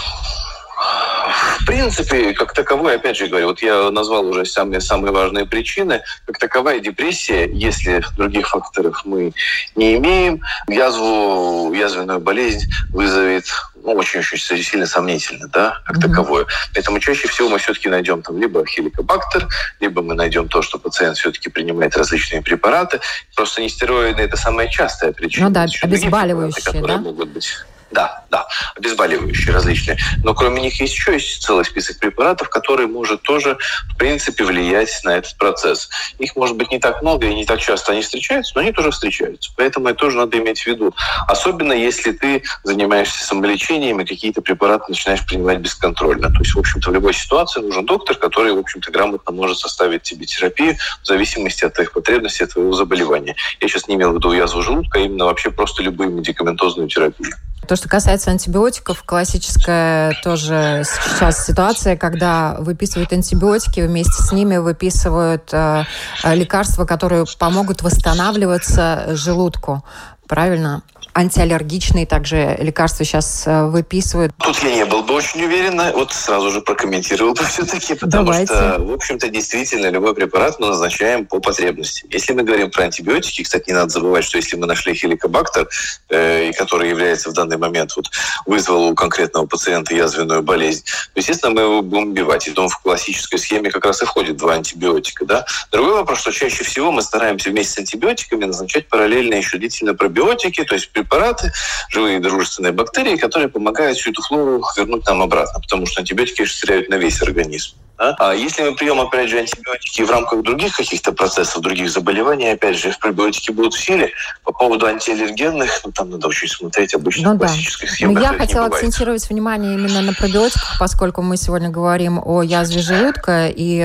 В 1.59 1.65
принципе, 1.65 2.33
как 2.33 2.53
таковой, 2.53 2.95
опять 2.95 3.17
же 3.17 3.27
говорю, 3.27 3.47
вот 3.47 3.61
я 3.61 3.91
назвал 3.91 4.27
уже 4.27 4.45
самые, 4.45 4.81
самые 4.81 5.11
важные 5.11 5.45
причины. 5.45 6.01
Как 6.25 6.37
таковая 6.37 6.79
депрессия, 6.79 7.49
если 7.51 8.03
других 8.15 8.47
факторов 8.49 9.01
мы 9.05 9.33
не 9.75 9.95
имеем, 9.95 10.41
язву, 10.67 11.73
язвенную 11.73 12.19
болезнь 12.19 12.69
вызовет 12.89 13.45
ну, 13.83 13.93
очень-очень 13.93 14.63
сильно 14.63 14.85
сомнительно, 14.85 15.47
да, 15.47 15.81
как 15.85 15.97
mm-hmm. 15.97 16.01
таковое. 16.01 16.45
Поэтому 16.73 16.99
чаще 16.99 17.27
всего 17.27 17.49
мы 17.49 17.57
все-таки 17.57 17.89
найдем 17.89 18.21
там 18.21 18.37
либо 18.37 18.65
хеликобактер, 18.65 19.47
либо 19.79 20.01
мы 20.01 20.13
найдем 20.13 20.47
то, 20.47 20.61
что 20.61 20.77
пациент 20.77 21.17
все-таки 21.17 21.49
принимает 21.49 21.95
различные 21.95 22.41
препараты. 22.41 22.99
Просто 23.35 23.61
нестероиды– 23.61 24.21
это 24.23 24.35
самая 24.35 24.67
частая 24.67 25.13
причина. 25.13 25.47
Ну 25.47 25.53
да, 25.53 25.65
обезболивающие, 25.81 26.81
да? 26.81 26.97
могут 26.97 27.29
быть 27.29 27.49
да, 27.91 28.23
да, 28.29 28.47
обезболивающие 28.75 29.53
различные. 29.53 29.97
Но 30.23 30.33
кроме 30.33 30.61
них 30.61 30.79
есть 30.79 30.93
еще 30.93 31.13
есть 31.13 31.41
целый 31.41 31.65
список 31.65 31.99
препаратов, 31.99 32.49
который 32.49 32.87
может 32.87 33.21
тоже, 33.21 33.57
в 33.93 33.97
принципе, 33.97 34.43
влиять 34.43 34.99
на 35.03 35.17
этот 35.17 35.35
процесс. 35.37 35.89
Их 36.19 36.35
может 36.35 36.57
быть 36.57 36.71
не 36.71 36.79
так 36.79 37.01
много 37.01 37.27
и 37.27 37.33
не 37.33 37.45
так 37.45 37.59
часто 37.59 37.93
они 37.93 38.01
встречаются, 38.01 38.53
но 38.55 38.61
они 38.61 38.71
тоже 38.71 38.91
встречаются. 38.91 39.51
Поэтому 39.55 39.87
это 39.87 39.99
тоже 39.99 40.17
надо 40.17 40.37
иметь 40.37 40.61
в 40.61 40.67
виду. 40.67 40.93
Особенно 41.27 41.73
если 41.73 42.11
ты 42.11 42.43
занимаешься 42.63 43.25
самолечением 43.25 44.01
и 44.01 44.05
какие-то 44.05 44.41
препараты 44.41 44.85
начинаешь 44.89 45.25
принимать 45.25 45.59
бесконтрольно. 45.59 46.29
То 46.29 46.39
есть, 46.39 46.55
в 46.55 46.59
общем-то, 46.59 46.89
в 46.89 46.93
любой 46.93 47.13
ситуации 47.13 47.61
нужен 47.61 47.85
доктор, 47.85 48.15
который, 48.17 48.53
в 48.53 48.59
общем-то, 48.59 48.91
грамотно 48.91 49.31
может 49.31 49.59
составить 49.59 50.03
тебе 50.03 50.25
терапию 50.25 50.77
в 51.01 51.07
зависимости 51.07 51.63
от 51.65 51.73
твоих 51.73 51.91
потребностей, 51.91 52.43
от 52.43 52.53
твоего 52.53 52.73
заболевания. 52.73 53.35
Я 53.61 53.67
сейчас 53.67 53.87
не 53.87 53.95
имел 53.95 54.11
в 54.11 54.15
виду 54.15 54.33
язву 54.33 54.61
желудка, 54.61 54.99
а 54.99 55.01
именно 55.01 55.25
вообще 55.25 55.51
просто 55.51 55.83
любую 55.83 56.11
медикаментозную 56.11 56.89
терапию. 56.89 57.33
То, 57.67 57.75
что 57.75 57.89
касается 57.89 58.31
антибиотиков, 58.31 59.03
классическая 59.03 60.15
тоже 60.23 60.83
сейчас 60.85 61.45
ситуация, 61.45 61.97
когда 61.97 62.55
выписывают 62.59 63.11
антибиотики, 63.11 63.81
вместе 63.81 64.23
с 64.23 64.31
ними 64.31 64.55
выписывают 64.55 65.49
э, 65.51 65.83
лекарства, 66.23 66.85
которые 66.85 67.25
помогут 67.37 67.81
восстанавливаться 67.81 69.15
желудку. 69.15 69.83
Правильно? 70.27 70.81
Антиаллергичные 71.17 72.05
также 72.05 72.55
лекарства 72.59 73.03
сейчас 73.03 73.47
э, 73.47 73.65
выписывают. 73.65 74.33
Тут 74.37 74.61
я 74.61 74.75
не 74.75 74.85
был 74.85 75.01
бы 75.01 75.15
очень 75.15 75.43
уверен, 75.43 75.81
вот 75.93 76.13
сразу 76.13 76.51
же 76.51 76.61
прокомментировал 76.61 77.33
бы 77.33 77.43
все-таки, 77.49 77.95
потому 77.95 78.25
Давайте. 78.25 78.53
что, 78.53 78.77
в 78.79 78.93
общем-то, 78.93 79.27
действительно, 79.29 79.87
любой 79.89 80.13
препарат 80.13 80.59
мы 80.59 80.67
назначаем 80.67 81.25
по 81.25 81.39
потребности. 81.39 82.05
Если 82.11 82.33
мы 82.33 82.43
говорим 82.43 82.69
про 82.69 82.83
антибиотики, 82.83 83.41
кстати, 83.41 83.69
не 83.69 83.73
надо 83.73 83.89
забывать, 83.89 84.25
что 84.25 84.37
если 84.37 84.57
мы 84.57 84.67
нашли 84.67 84.93
хеликобактер, 84.93 85.67
э, 86.09 86.51
который 86.53 86.89
является 86.89 87.31
в 87.31 87.33
данный 87.33 87.57
момент, 87.57 87.95
вот, 87.95 88.11
вызвал 88.45 88.89
у 88.89 88.95
конкретного 88.95 89.47
пациента 89.47 89.95
язвенную 89.95 90.43
болезнь, 90.43 90.83
то, 90.85 91.19
естественно, 91.19 91.51
мы 91.51 91.61
его 91.61 91.81
будем 91.81 92.11
убивать. 92.11 92.47
И 92.47 92.51
там 92.51 92.69
в 92.69 92.79
классической 92.79 93.39
схеме 93.39 93.71
как 93.71 93.85
раз 93.85 94.03
и 94.03 94.05
входит 94.05 94.37
два 94.37 94.53
антибиотика. 94.53 95.25
Да? 95.25 95.45
Другой 95.71 95.93
вопрос, 95.93 96.19
что 96.19 96.31
чаще 96.31 96.63
всего 96.63 96.91
мы 96.91 97.01
стараемся 97.01 97.49
вместе 97.49 97.73
с 97.73 97.77
антибиотиками 97.79 98.45
назначать 98.45 98.87
параллельно 98.87 99.33
еще 99.33 99.57
длительно 99.57 99.95
пробиотики, 99.95 100.63
то 100.63 100.75
есть 100.75 100.91
препараты, 101.07 101.51
живые 101.89 102.19
дружественные 102.19 102.73
бактерии, 102.73 103.17
которые 103.17 103.49
помогают 103.49 103.97
всю 103.97 104.11
эту 104.11 104.21
флору 104.21 104.63
вернуть 104.75 105.05
нам 105.07 105.21
обратно, 105.21 105.59
потому 105.59 105.85
что 105.85 106.01
антибиотики 106.01 106.41
расширяют 106.41 106.89
на 106.89 106.95
весь 106.95 107.21
организм. 107.21 107.75
Да? 107.97 108.15
А 108.19 108.33
если 108.33 108.63
мы 108.63 108.75
прием, 108.75 108.99
опять 108.99 109.29
же, 109.29 109.39
антибиотики 109.39 110.03
в 110.03 110.11
рамках 110.11 110.43
других 110.43 110.75
каких-то 110.75 111.11
процессов, 111.11 111.61
других 111.61 111.89
заболеваний, 111.89 112.49
опять 112.49 112.77
же, 112.77 112.95
пробиотики 112.99 113.51
будут 113.51 113.73
в 113.73 113.79
силе. 113.79 114.11
По 114.43 114.51
поводу 114.51 114.85
антиаллергенных, 114.85 115.81
ну, 115.83 115.91
там 115.91 116.11
надо 116.11 116.27
очень 116.27 116.47
смотреть 116.47 116.93
обычно 116.93 117.33
ну, 117.33 117.39
классических 117.39 117.89
да. 117.89 117.95
схемах. 117.95 118.15
Но 118.15 118.21
я 118.21 118.37
хотела 118.37 118.67
акцентировать 118.67 119.27
внимание 119.29 119.73
именно 119.73 120.01
на 120.01 120.13
пробиотиках, 120.13 120.77
поскольку 120.79 121.21
мы 121.23 121.37
сегодня 121.37 121.69
говорим 121.69 122.21
о 122.23 122.43
язве 122.43 122.81
желудка, 122.81 123.47
и 123.47 123.79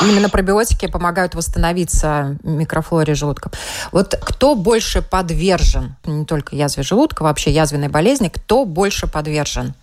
именно 0.00 0.28
пробиотики 0.28 0.86
помогают 0.86 1.34
восстановиться 1.34 2.36
микрофлоре 2.42 3.14
желудка. 3.14 3.50
Вот 3.92 4.14
кто 4.20 4.56
больше 4.56 5.02
подвержен, 5.02 5.94
не 6.04 6.24
только 6.24 6.56
язве 6.56 6.82
желудка, 6.82 7.22
вообще 7.22 7.50
язвенной 7.50 7.88
болезни, 7.88 8.28
кто 8.28 8.64
больше 8.64 9.06
подвержен? 9.06 9.74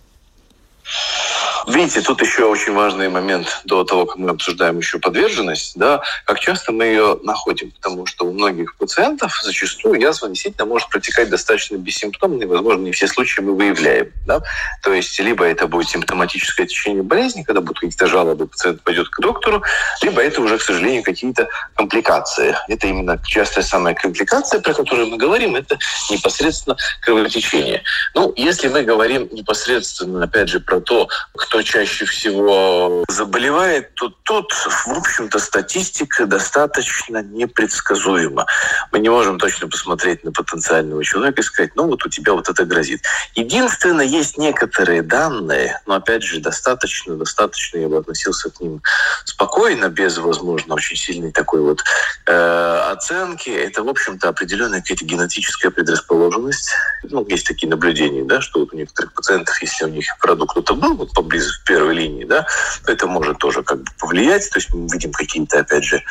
Видите, 1.68 2.00
тут 2.00 2.22
еще 2.22 2.46
очень 2.46 2.72
важный 2.72 3.10
момент 3.10 3.60
до 3.66 3.84
того, 3.84 4.06
как 4.06 4.16
мы 4.16 4.30
обсуждаем 4.30 4.78
еще 4.78 4.98
подверженность, 4.98 5.76
да, 5.76 6.00
как 6.24 6.40
часто 6.40 6.72
мы 6.72 6.86
ее 6.86 7.20
находим, 7.22 7.72
потому 7.72 8.06
что 8.06 8.24
у 8.24 8.32
многих 8.32 8.74
пациентов 8.76 9.38
зачастую 9.42 10.00
язва 10.00 10.28
действительно 10.28 10.64
может 10.64 10.88
протекать 10.88 11.28
достаточно 11.28 11.76
бессимптомно, 11.76 12.42
и, 12.42 12.46
возможно, 12.46 12.84
не 12.84 12.92
все 12.92 13.06
случаи 13.06 13.42
мы 13.42 13.54
выявляем. 13.54 14.10
Да? 14.26 14.40
То 14.82 14.94
есть 14.94 15.20
либо 15.20 15.44
это 15.44 15.66
будет 15.66 15.90
симптоматическое 15.90 16.66
течение 16.66 17.02
болезни, 17.02 17.42
когда 17.42 17.60
будут 17.60 17.80
какие-то 17.80 18.06
жалобы, 18.06 18.46
пациент 18.46 18.82
пойдет 18.82 19.10
к 19.10 19.20
доктору, 19.20 19.62
либо 20.00 20.22
это 20.22 20.40
уже, 20.40 20.56
к 20.56 20.62
сожалению, 20.62 21.02
какие-то 21.02 21.48
компликации. 21.74 22.56
Это 22.68 22.86
именно 22.86 23.20
частая 23.26 23.62
самая 23.62 23.94
компликация, 23.94 24.60
про 24.60 24.72
которую 24.72 25.08
мы 25.08 25.18
говорим, 25.18 25.54
это 25.54 25.78
непосредственно 26.10 26.78
кровотечение. 27.02 27.82
Ну, 28.14 28.32
если 28.36 28.68
мы 28.68 28.84
говорим 28.84 29.28
непосредственно, 29.32 30.24
опять 30.24 30.48
же, 30.48 30.60
про 30.60 30.80
то, 30.80 31.08
кто 31.36 31.57
кто 31.58 31.62
чаще 31.64 32.04
всего 32.04 33.04
заболевает, 33.08 33.92
то 33.94 34.14
тут, 34.22 34.52
в 34.52 34.96
общем-то, 34.96 35.40
статистика 35.40 36.24
достаточно 36.24 37.20
непредсказуема. 37.20 38.46
Мы 38.92 39.00
не 39.00 39.08
можем 39.08 39.40
точно 39.40 39.66
посмотреть 39.66 40.22
на 40.22 40.30
потенциального 40.30 41.02
человека 41.02 41.40
и 41.40 41.44
сказать, 41.44 41.72
ну 41.74 41.88
вот 41.88 42.06
у 42.06 42.08
тебя 42.08 42.34
вот 42.34 42.48
это 42.48 42.64
грозит. 42.64 43.02
Единственное, 43.34 44.04
есть 44.04 44.38
некоторые 44.38 45.02
данные, 45.02 45.80
но 45.86 45.94
опять 45.94 46.22
же, 46.22 46.38
достаточно, 46.38 47.16
достаточно, 47.16 47.78
я 47.78 47.88
бы 47.88 47.96
относился 47.96 48.50
к 48.50 48.60
ним 48.60 48.80
спокойно, 49.24 49.88
без, 49.88 50.16
возможно, 50.18 50.74
очень 50.74 50.96
сильной 50.96 51.32
такой 51.32 51.60
вот 51.60 51.82
э, 52.26 52.90
оценки. 52.92 53.50
Это, 53.50 53.82
в 53.82 53.88
общем-то, 53.88 54.28
определенная 54.28 54.80
какая-то 54.80 55.04
генетическая 55.04 55.70
предрасположенность. 55.70 56.70
Ну, 57.02 57.26
есть 57.26 57.48
такие 57.48 57.68
наблюдения, 57.68 58.22
да, 58.22 58.40
что 58.40 58.60
вот 58.60 58.72
у 58.72 58.76
некоторых 58.76 59.12
пациентов, 59.12 59.60
если 59.60 59.86
у 59.86 59.88
них 59.88 60.06
продукт 60.20 60.52
кто-то 60.52 60.74
был 60.74 60.94
вот 60.94 61.12
поблизости, 61.12 61.37
в 61.46 61.64
первой 61.64 61.94
линии, 61.94 62.24
да, 62.24 62.46
это 62.86 63.06
может 63.06 63.38
тоже 63.38 63.62
как 63.62 63.78
бы 63.78 63.90
повлиять, 63.98 64.48
то 64.50 64.58
есть 64.58 64.72
мы 64.72 64.88
видим 64.90 65.12
какие-то, 65.12 65.60
опять 65.60 65.84
же, 65.84 66.02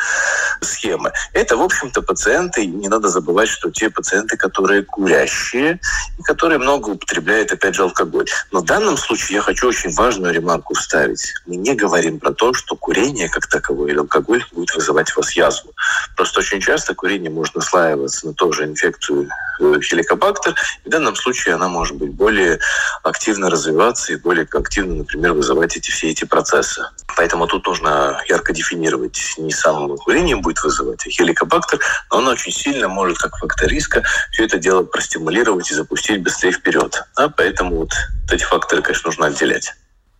схемы. 0.61 1.11
Это, 1.33 1.57
в 1.57 1.61
общем-то, 1.61 2.01
пациенты, 2.01 2.65
не 2.65 2.87
надо 2.87 3.09
забывать, 3.09 3.49
что 3.49 3.71
те 3.71 3.89
пациенты, 3.89 4.37
которые 4.37 4.83
курящие, 4.83 5.79
и 6.17 6.23
которые 6.23 6.59
много 6.59 6.89
употребляют, 6.89 7.51
опять 7.51 7.75
же, 7.75 7.83
алкоголь. 7.83 8.27
Но 8.51 8.61
в 8.61 8.65
данном 8.65 8.97
случае 8.97 9.37
я 9.37 9.41
хочу 9.41 9.67
очень 9.67 9.93
важную 9.93 10.33
ремарку 10.33 10.73
вставить. 10.73 11.33
Мы 11.45 11.57
не 11.57 11.75
говорим 11.75 12.19
про 12.19 12.31
то, 12.31 12.53
что 12.53 12.75
курение 12.75 13.29
как 13.29 13.47
таковое 13.47 13.91
или 13.91 13.99
алкоголь 13.99 14.43
будет 14.51 14.73
вызывать 14.75 15.11
у 15.15 15.21
вас 15.21 15.31
язву. 15.33 15.71
Просто 16.15 16.39
очень 16.39 16.61
часто 16.61 16.95
курение 16.95 17.29
может 17.29 17.55
наслаиваться 17.55 18.27
на 18.27 18.33
ту 18.33 18.51
же 18.53 18.65
инфекцию 18.65 19.29
э, 19.59 19.79
хеликобактер, 19.81 20.55
и 20.85 20.87
в 20.87 20.91
данном 20.91 21.15
случае 21.15 21.55
она 21.55 21.67
может 21.67 21.97
быть 21.97 22.11
более 22.11 22.59
активно 23.03 23.49
развиваться 23.49 24.13
и 24.13 24.15
более 24.17 24.47
активно, 24.51 24.95
например, 24.95 25.16
например, 25.17 25.33
вызывать 25.33 25.75
эти 25.75 25.89
все 25.89 26.09
эти 26.09 26.25
процессы. 26.25 26.85
Поэтому 27.15 27.47
тут 27.47 27.65
нужно 27.65 28.21
ярко 28.29 28.53
дефинировать, 28.53 29.19
не 29.37 29.51
сам 29.51 29.97
курение 29.97 30.35
будет 30.35 30.61
вызывать, 30.63 31.05
а 31.05 31.09
хеликобактер, 31.09 31.79
но 32.11 32.17
он 32.19 32.27
очень 32.27 32.51
сильно 32.51 32.87
может, 32.87 33.17
как 33.17 33.35
фактор 33.37 33.67
риска, 33.67 34.03
все 34.31 34.45
это 34.45 34.59
дело 34.59 34.83
простимулировать 34.83 35.71
и 35.71 35.73
запустить 35.73 36.21
быстрее 36.21 36.51
вперед. 36.51 37.03
А 37.15 37.29
поэтому 37.29 37.77
вот 37.77 37.91
эти 38.31 38.43
факторы, 38.43 38.83
конечно, 38.83 39.07
нужно 39.07 39.27
отделять. 39.27 39.73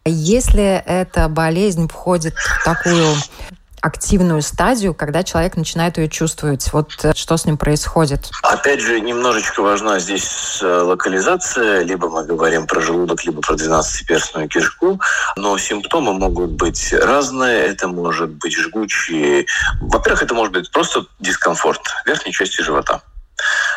Если 0.06 0.82
эта 0.86 1.28
болезнь 1.28 1.88
входит 1.88 2.34
в 2.34 2.64
такую 2.64 3.14
активную 3.82 4.42
стадию, 4.42 4.94
когда 4.94 5.24
человек 5.24 5.56
начинает 5.56 5.98
ее 5.98 6.10
чувствовать. 6.10 6.72
Вот 6.74 6.94
э, 7.04 7.14
что 7.16 7.38
с 7.38 7.46
ним 7.46 7.58
происходит? 7.58 8.30
Опять 8.44 8.82
же, 8.82 9.00
немножечко 9.00 9.62
важна 9.62 10.00
здесь 10.00 10.60
э, 10.62 10.66
локализация. 10.66 11.84
Либо 11.84 12.10
мы 12.10 12.26
говорим 12.26 12.68
про 12.68 12.82
желудок, 12.82 13.24
либо 13.26 13.42
про 13.42 13.56
12-перстную 13.56 14.48
кишку. 14.48 15.00
Но 15.36 15.58
симптомы 15.58 16.14
могут 16.14 16.52
быть 16.52 16.94
разные. 16.94 17.68
Это 17.68 17.88
может 17.88 18.30
быть 18.30 18.56
жгучие. 18.56 19.46
Во-первых, 19.82 20.24
это 20.24 20.34
может 20.34 20.54
быть 20.54 20.72
просто 20.72 21.06
дискомфорт 21.20 21.82
верхней 22.06 22.34
части 22.34 22.62
живота. 22.62 23.02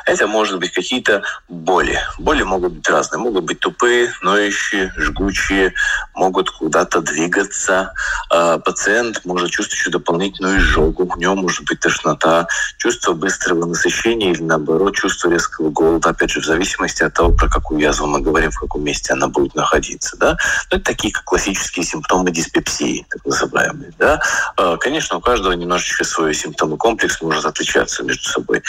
Это 0.07 0.27
может 0.27 0.59
быть 0.59 0.73
какие-то 0.73 1.23
боли. 1.49 1.99
Боли 2.19 2.43
могут 2.43 2.73
быть 2.75 2.89
разные. 2.89 3.21
Могут 3.21 3.45
быть 3.45 3.61
тупые, 3.61 4.13
ноющие, 4.23 4.93
жгучие, 4.97 5.75
могут 6.15 6.51
куда-то 6.51 7.01
двигаться. 7.01 7.93
А, 8.31 8.59
пациент 8.59 9.25
может 9.25 9.51
чувствовать 9.51 9.81
еще 9.81 9.91
дополнительную 9.91 10.59
изжогу. 10.59 11.05
У 11.05 11.19
него 11.19 11.35
может 11.35 11.65
быть 11.67 11.81
тошнота, 11.81 12.47
чувство 12.79 13.13
быстрого 13.13 13.67
насыщения 13.67 14.33
или, 14.33 14.43
наоборот, 14.43 14.95
чувство 14.95 15.31
резкого 15.31 15.71
голода. 15.71 16.11
Опять 16.11 16.31
же, 16.31 16.41
в 16.41 16.45
зависимости 16.45 17.03
от 17.03 17.15
того, 17.15 17.33
про 17.33 17.49
какую 17.49 17.81
язву 17.81 18.07
мы 18.07 18.21
говорим, 18.21 18.51
в 18.51 18.59
каком 18.59 18.85
месте 18.85 19.13
она 19.13 19.29
будет 19.29 19.55
находиться. 19.55 20.17
Да? 20.17 20.37
Но 20.71 20.77
это 20.77 20.85
такие, 20.85 21.13
как 21.13 21.25
классические 21.25 21.85
симптомы 21.85 22.31
диспепсии, 22.31 23.07
так 23.11 23.25
называемые. 23.25 23.93
Да? 23.99 24.21
А, 24.57 24.77
конечно, 24.77 25.17
у 25.17 25.21
каждого 25.21 25.53
немножечко 25.53 26.05
свой 26.05 26.35
симптомы 26.35 26.77
комплекс 26.77 27.21
может 27.23 27.45
отличаться 27.45 28.03
между 28.03 28.29
собой. 28.29 28.63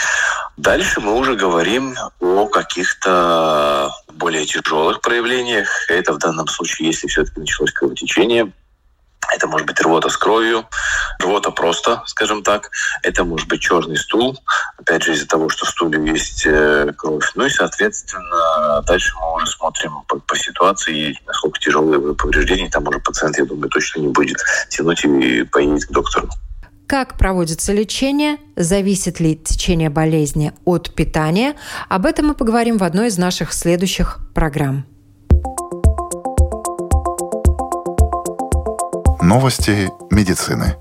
Дальше 0.58 1.00
мы 1.02 1.14
уже 1.22 1.36
говорим 1.36 1.96
о 2.20 2.48
каких-то 2.48 3.92
более 4.14 4.46
тяжелых 4.46 5.02
проявлениях. 5.02 5.68
Это 5.88 6.14
в 6.14 6.18
данном 6.18 6.48
случае, 6.48 6.88
если 6.88 7.08
все-таки 7.08 7.40
началось 7.40 7.72
кровотечение, 7.72 8.52
это 9.32 9.48
может 9.48 9.68
быть 9.68 9.80
рвота 9.80 10.10
с 10.10 10.18
кровью, 10.18 10.66
рвота 11.20 11.52
просто, 11.52 12.02
скажем 12.08 12.42
так. 12.44 12.72
Это 13.04 13.24
может 13.24 13.48
быть 13.48 13.62
черный 13.62 13.98
стул, 13.98 14.36
опять 14.80 15.04
же 15.04 15.14
из-за 15.14 15.28
того, 15.28 15.48
что 15.50 15.66
в 15.66 15.70
стуле 15.70 16.12
есть 16.12 16.44
э, 16.46 16.92
кровь. 16.98 17.32
Ну 17.36 17.46
и, 17.46 17.50
соответственно, 17.50 18.82
дальше 18.82 19.14
мы 19.22 19.36
уже 19.36 19.46
смотрим 19.46 20.02
по, 20.08 20.20
по 20.20 20.36
ситуации, 20.36 21.18
насколько 21.28 21.60
тяжелые 21.60 22.16
повреждения. 22.16 22.70
Там 22.70 22.88
уже 22.88 23.00
пациент, 23.00 23.38
я 23.38 23.46
думаю, 23.46 23.70
точно 23.70 24.00
не 24.00 24.08
будет 24.08 24.38
тянуть 24.70 25.06
и 25.06 25.44
поедет 25.44 25.86
к 25.86 25.92
доктору. 25.92 26.30
Как 26.92 27.18
проводится 27.18 27.72
лечение? 27.72 28.36
Зависит 28.58 29.22
ли 29.22 29.38
течение 29.38 29.90
болезни 29.90 30.52
от 30.66 30.94
питания? 30.94 31.56
Об 31.88 32.06
этом 32.06 32.28
мы 32.28 32.34
поговорим 32.34 32.78
в 32.78 32.84
одной 32.84 33.08
из 33.08 33.18
наших 33.18 33.54
следующих 33.54 34.20
программ. 34.34 34.86
Новости 39.22 39.90
медицины. 40.10 40.76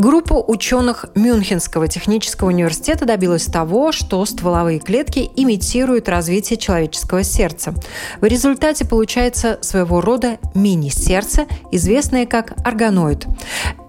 Группа 0.00 0.32
ученых 0.32 1.04
Мюнхенского 1.14 1.86
технического 1.86 2.48
университета 2.48 3.04
добилась 3.04 3.44
того, 3.44 3.92
что 3.92 4.24
стволовые 4.24 4.78
клетки 4.78 5.28
имитируют 5.36 6.08
развитие 6.08 6.56
человеческого 6.56 7.22
сердца. 7.22 7.74
В 8.18 8.24
результате 8.24 8.86
получается 8.86 9.58
своего 9.60 10.00
рода 10.00 10.38
мини-сердце, 10.54 11.44
известное 11.70 12.24
как 12.24 12.54
органоид. 12.66 13.26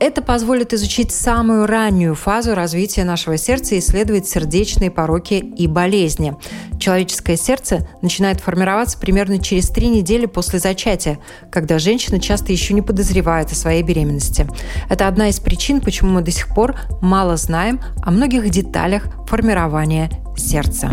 Это 0.02 0.21
позволит 0.21 0.74
изучить 0.74 1.13
самую 1.13 1.65
раннюю 1.65 2.15
фазу 2.15 2.56
развития 2.56 3.06
нашего 3.06 3.38
сердца 3.38 3.76
и 3.76 3.80
исследовать 3.80 4.28
сердечные 4.28 4.91
пороки 4.91 5.36
и 5.36 5.65
болезни. 5.65 6.36
Человеческое 6.82 7.38
сердце 7.38 7.88
начинает 8.02 8.41
формироваться 8.41 8.98
примерно 8.98 9.38
через 9.38 9.70
три 9.70 9.88
недели 9.88 10.26
после 10.26 10.58
зачатия, 10.58 11.20
когда 11.52 11.78
женщина 11.78 12.20
часто 12.20 12.52
еще 12.52 12.74
не 12.74 12.82
подозревает 12.82 13.52
о 13.52 13.56
своей 13.56 13.84
беременности. 13.84 14.48
Это 14.89 15.08
одна 15.08 15.30
из 15.30 15.39
причин, 15.39 15.80
почему 15.80 16.10
мы 16.10 16.22
до 16.24 16.32
сих 16.32 16.48
пор 16.48 16.76
мало 17.00 17.38
знаем 17.38 17.80
о 18.02 18.10
многих 18.10 18.50
деталях 18.50 19.04
формирования 19.28 20.10
сердца. 20.36 20.89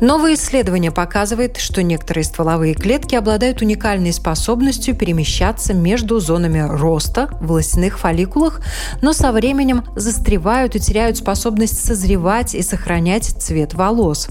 Новое 0.00 0.32
исследование 0.32 0.90
показывает, 0.90 1.58
что 1.58 1.82
некоторые 1.82 2.24
стволовые 2.24 2.72
клетки 2.72 3.14
обладают 3.14 3.60
уникальной 3.60 4.14
способностью 4.14 4.96
перемещаться 4.96 5.74
между 5.74 6.20
зонами 6.20 6.66
роста 6.66 7.28
в 7.38 7.48
волосяных 7.48 7.98
фолликулах, 7.98 8.62
но 9.02 9.12
со 9.12 9.30
временем 9.30 9.84
застревают 9.96 10.74
и 10.74 10.80
теряют 10.80 11.18
способность 11.18 11.84
созревать 11.84 12.54
и 12.54 12.62
сохранять 12.62 13.24
цвет 13.24 13.74
волос. 13.74 14.28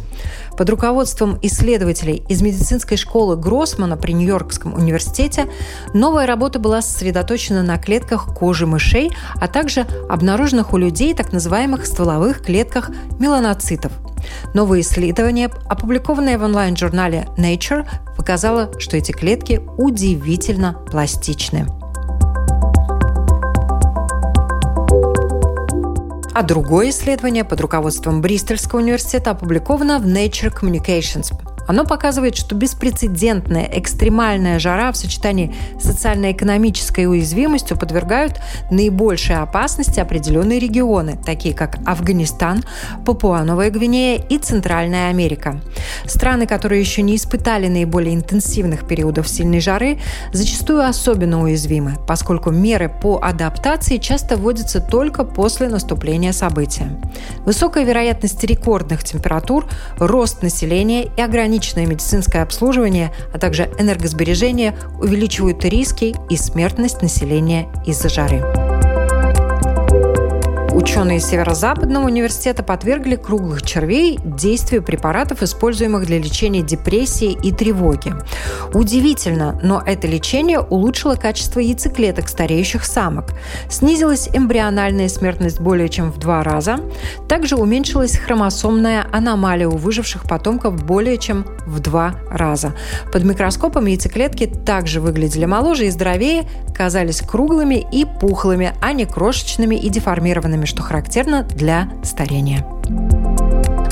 Под 0.58 0.72
руководством 0.72 1.38
исследователей 1.44 2.24
из 2.28 2.42
медицинской 2.42 2.98
школы 2.98 3.38
Гроссмана 3.38 3.96
при 3.96 4.14
Нью-Йоркском 4.14 4.74
университете 4.74 5.46
новая 5.94 6.26
работа 6.26 6.58
была 6.58 6.82
сосредоточена 6.82 7.62
на 7.62 7.78
клетках 7.78 8.34
кожи 8.34 8.66
мышей, 8.66 9.12
а 9.36 9.48
также 9.48 9.86
обнаруженных 10.10 10.74
у 10.74 10.78
людей 10.78 11.14
так 11.14 11.32
называемых 11.32 11.86
стволовых 11.86 12.42
клетках 12.42 12.90
меланоцитов– 13.20 13.92
Новое 14.54 14.82
исследование, 14.82 15.50
опубликованное 15.68 16.38
в 16.38 16.44
онлайн-журнале 16.44 17.28
Nature, 17.38 17.88
показало, 18.18 18.72
что 18.80 18.98
эти 18.98 19.12
клетки 19.12 19.62
удивительно 19.78 20.78
пластичны. 20.90 21.68
А 26.40 26.44
другое 26.44 26.92
исследование 26.92 27.44
под 27.44 27.60
руководством 27.60 28.22
Бристольского 28.22 28.80
университета 28.80 29.32
опубликовано 29.32 30.00
в 30.00 30.06
Nature 30.06 30.54
Communications 30.54 31.34
оно 31.70 31.86
показывает, 31.86 32.36
что 32.36 32.56
беспрецедентная 32.56 33.70
экстремальная 33.72 34.58
жара 34.58 34.92
в 34.92 34.98
сочетании 34.98 35.54
с 35.80 35.84
социально-экономической 35.84 37.06
уязвимостью 37.06 37.78
подвергают 37.78 38.42
наибольшей 38.72 39.36
опасности 39.36 40.00
определенные 40.00 40.58
регионы, 40.58 41.16
такие 41.24 41.54
как 41.54 41.78
Афганистан, 41.86 42.64
Папуа-Новая 43.06 43.70
Гвинея 43.70 44.20
и 44.20 44.40
Центральная 44.40 45.10
Америка. 45.10 45.62
Страны, 46.08 46.48
которые 46.48 46.82
еще 46.82 47.04
не 47.04 47.16
испытали 47.16 47.68
наиболее 47.68 48.16
интенсивных 48.16 48.88
периодов 48.88 49.30
сильной 49.30 49.60
жары, 49.60 50.00
зачастую 50.34 50.84
особенно 50.84 51.44
уязвимы, 51.44 51.98
поскольку 52.08 52.50
меры 52.50 52.90
по 52.90 53.20
адаптации 53.22 53.98
часто 53.98 54.38
вводятся 54.38 54.82
только 54.82 55.24
после 55.24 55.70
наступления 55.70 56.32
события. 56.32 56.90
Высокая 57.46 57.84
вероятность 57.84 58.44
рекордных 58.44 59.04
температур, 59.04 59.68
рост 60.00 60.42
населения 60.42 61.04
и 61.16 61.22
ограниченные 61.22 61.59
ограниченное 61.60 61.86
медицинское 61.86 62.41
обслуживание, 62.41 63.12
а 63.34 63.38
также 63.38 63.69
энергосбережение 63.78 64.76
увеличивают 65.02 65.65
риски 65.65 66.15
и 66.30 66.38
смертность 66.38 67.02
населения 67.02 67.67
из-за 67.86 68.08
жары. 68.08 68.69
Ученые 70.72 71.20
Северо-Западного 71.20 72.06
университета 72.06 72.62
подвергли 72.64 73.16
круглых 73.16 73.64
червей 73.64 74.20
действию 74.24 74.84
препаратов, 74.84 75.42
используемых 75.42 76.06
для 76.06 76.20
лечения 76.20 76.62
депрессии 76.62 77.32
и 77.32 77.52
тревоги. 77.52 78.14
Удивительно, 78.74 79.60
но 79.64 79.82
это 79.86 80.08
лечение 80.08 80.60
улучшило 80.60 81.16
качество 81.16 81.60
яйцеклеток 81.60 82.30
стареющих 82.30 82.86
самок. 82.86 83.32
Снизилась 83.70 84.30
эмбриональная 84.32 85.10
смертность 85.10 85.60
более 85.60 85.90
чем 85.90 86.12
в 86.12 86.20
два 86.20 86.44
раза. 86.44 86.80
Также 87.28 87.56
уменьшилась 87.56 88.18
хромосомная 88.18 89.08
аномалия 89.12 89.68
у 89.68 89.76
выживших 89.78 90.24
потомков 90.24 90.84
более 90.84 91.18
чем 91.18 91.46
в 91.66 91.80
два 91.80 92.16
раза. 92.30 92.74
Под 93.12 93.24
микроскопом 93.24 93.86
яйцеклетки 93.88 94.46
также 94.46 95.02
выглядели 95.02 95.46
моложе 95.46 95.88
и 95.88 95.90
здоровее, 95.90 96.48
казались 96.76 97.22
круглыми 97.22 97.86
и 97.92 98.06
пухлыми, 98.06 98.74
а 98.82 98.94
не 98.94 99.06
крошечными 99.06 99.76
и 99.76 99.90
деформированными, 99.90 100.59
что 100.65 100.82
характерно 100.82 101.43
для 101.43 101.89
старения. 102.04 102.65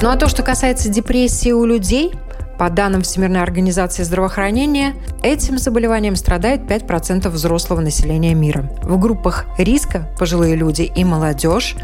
Ну 0.01 0.10
а 0.10 0.15
то, 0.15 0.27
что 0.27 0.43
касается 0.43 0.89
депрессии 0.89 1.51
у 1.51 1.65
людей, 1.65 2.13
по 2.58 2.69
данным 2.69 3.03
Всемирной 3.03 3.41
организации 3.41 4.03
здравоохранения, 4.03 4.95
этим 5.21 5.60
заболеванием 5.60 6.15
страдает 6.15 6.62
5% 6.62 7.30
взрослого 7.30 7.82
населения 7.82 8.34
мира. 8.34 8.69
В 8.82 8.99
группах 8.99 9.45
риска 9.58 10.10
пожилые 10.17 10.56
люди 10.56 10.82
и 10.82 11.03
молодежь. 11.03 11.75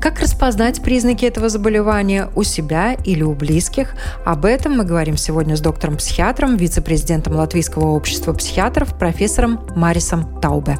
Как 0.00 0.20
распознать 0.20 0.82
признаки 0.82 1.24
этого 1.24 1.48
заболевания 1.48 2.28
у 2.36 2.44
себя 2.44 2.94
или 3.04 3.22
у 3.22 3.34
близких? 3.34 3.94
Об 4.24 4.44
этом 4.44 4.76
мы 4.76 4.84
говорим 4.84 5.16
сегодня 5.16 5.56
с 5.56 5.60
доктором-психиатром, 5.60 6.56
вице-президентом 6.56 7.34
Латвийского 7.34 7.88
общества 7.88 8.32
психиатров, 8.32 8.96
профессором 8.96 9.60
Марисом 9.74 10.40
Таубе. 10.40 10.78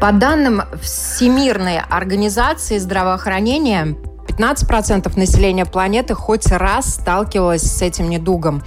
По 0.00 0.12
данным 0.12 0.62
Всемирной 0.80 1.78
организации 1.78 2.78
здравоохранения, 2.78 3.98
15% 4.26 5.18
населения 5.18 5.66
планеты 5.66 6.14
хоть 6.14 6.46
раз 6.46 6.94
сталкивалось 6.94 7.60
с 7.60 7.82
этим 7.82 8.08
недугом. 8.08 8.62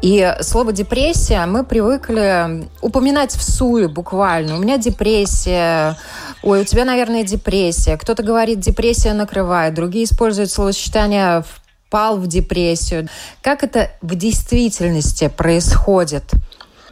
И 0.00 0.32
слово 0.42 0.72
депрессия 0.72 1.44
мы 1.46 1.64
привыкли 1.64 2.68
упоминать 2.82 3.32
в 3.32 3.42
суе 3.42 3.88
буквально. 3.88 4.54
У 4.56 4.60
меня 4.60 4.78
депрессия, 4.78 5.98
ой, 6.44 6.60
у 6.60 6.64
тебя, 6.64 6.84
наверное, 6.84 7.24
депрессия. 7.24 7.96
Кто-то 7.96 8.22
говорит, 8.22 8.60
депрессия 8.60 9.12
накрывает, 9.12 9.74
другие 9.74 10.04
используют 10.04 10.52
словосочетание 10.52 11.42
впал 11.86 12.16
в 12.16 12.28
депрессию. 12.28 13.08
Как 13.42 13.64
это 13.64 13.90
в 14.02 14.14
действительности 14.14 15.26
происходит? 15.26 16.32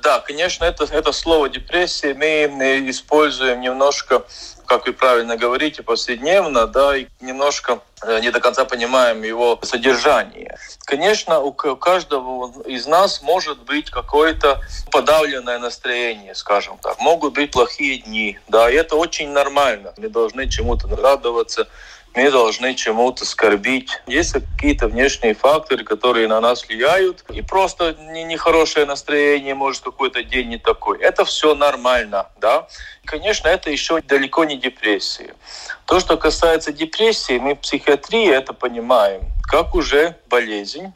Да, 0.02 0.18
конечно, 0.18 0.64
это, 0.64 0.84
это 0.84 1.12
слово 1.12 1.48
депрессия 1.48 2.12
мы 2.12 2.90
используем 2.90 3.60
немножко, 3.60 4.24
как 4.66 4.86
вы 4.86 4.92
правильно 4.92 5.36
говорите, 5.36 5.84
повседневно, 5.84 6.66
да, 6.66 6.96
и 6.96 7.06
немножко 7.20 7.78
э, 8.02 8.18
не 8.20 8.32
до 8.32 8.40
конца 8.40 8.64
понимаем 8.64 9.22
его 9.22 9.60
содержание. 9.62 10.58
Конечно, 10.86 11.38
у 11.38 11.52
каждого 11.52 12.62
из 12.64 12.86
нас 12.86 13.22
может 13.22 13.62
быть 13.62 13.90
какое-то 13.90 14.60
подавленное 14.90 15.60
настроение, 15.60 16.34
скажем 16.34 16.78
так. 16.78 16.98
Могут 16.98 17.34
быть 17.34 17.52
плохие 17.52 17.98
дни, 17.98 18.40
да, 18.48 18.68
и 18.68 18.74
это 18.74 18.96
очень 18.96 19.30
нормально. 19.30 19.94
Мы 19.98 20.08
должны 20.08 20.48
чему-то 20.48 20.88
радоваться, 20.88 21.68
мы 22.14 22.30
должны 22.30 22.74
чему-то 22.74 23.24
скорбить. 23.24 24.00
Есть 24.06 24.32
какие-то 24.32 24.88
внешние 24.88 25.34
факторы, 25.34 25.84
которые 25.84 26.28
на 26.28 26.40
нас 26.40 26.66
влияют, 26.66 27.24
и 27.30 27.42
просто 27.42 27.94
нехорошее 27.94 28.86
настроение, 28.86 29.54
может, 29.54 29.82
какой-то 29.82 30.22
день 30.22 30.48
не 30.48 30.58
такой. 30.58 30.98
Это 30.98 31.24
все 31.24 31.54
нормально, 31.54 32.28
да. 32.40 32.66
Конечно, 33.04 33.48
это 33.48 33.70
еще 33.70 34.00
далеко 34.02 34.44
не 34.44 34.56
депрессия. 34.56 35.34
То, 35.86 36.00
что 36.00 36.16
касается 36.16 36.72
депрессии, 36.72 37.38
мы 37.38 37.54
в 37.54 37.60
психиатрии 37.60 38.30
это 38.30 38.52
понимаем 38.52 39.22
как 39.42 39.74
уже 39.74 40.16
болезнь. 40.28 40.92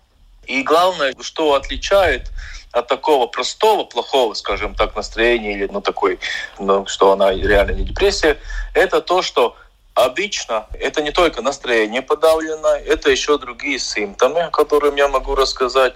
И 0.46 0.62
главное, 0.62 1.14
что 1.20 1.54
отличает 1.54 2.30
от 2.72 2.88
такого 2.88 3.26
простого, 3.26 3.84
плохого, 3.84 4.34
скажем 4.34 4.74
так, 4.74 4.94
настроения 4.94 5.52
или 5.52 5.66
ну, 5.66 5.80
такой, 5.80 6.18
ну, 6.58 6.86
что 6.86 7.12
она 7.12 7.32
реально 7.32 7.72
не 7.72 7.84
депрессия, 7.84 8.38
это 8.74 9.00
то, 9.00 9.22
что 9.22 9.56
Обычно 9.96 10.66
это 10.78 11.00
не 11.00 11.10
только 11.10 11.40
настроение 11.40 12.02
подавлено, 12.02 12.68
это 12.68 13.10
еще 13.10 13.38
другие 13.38 13.78
симптомы, 13.78 14.42
о 14.42 14.50
которых 14.50 14.94
я 14.94 15.08
могу 15.08 15.34
рассказать. 15.34 15.94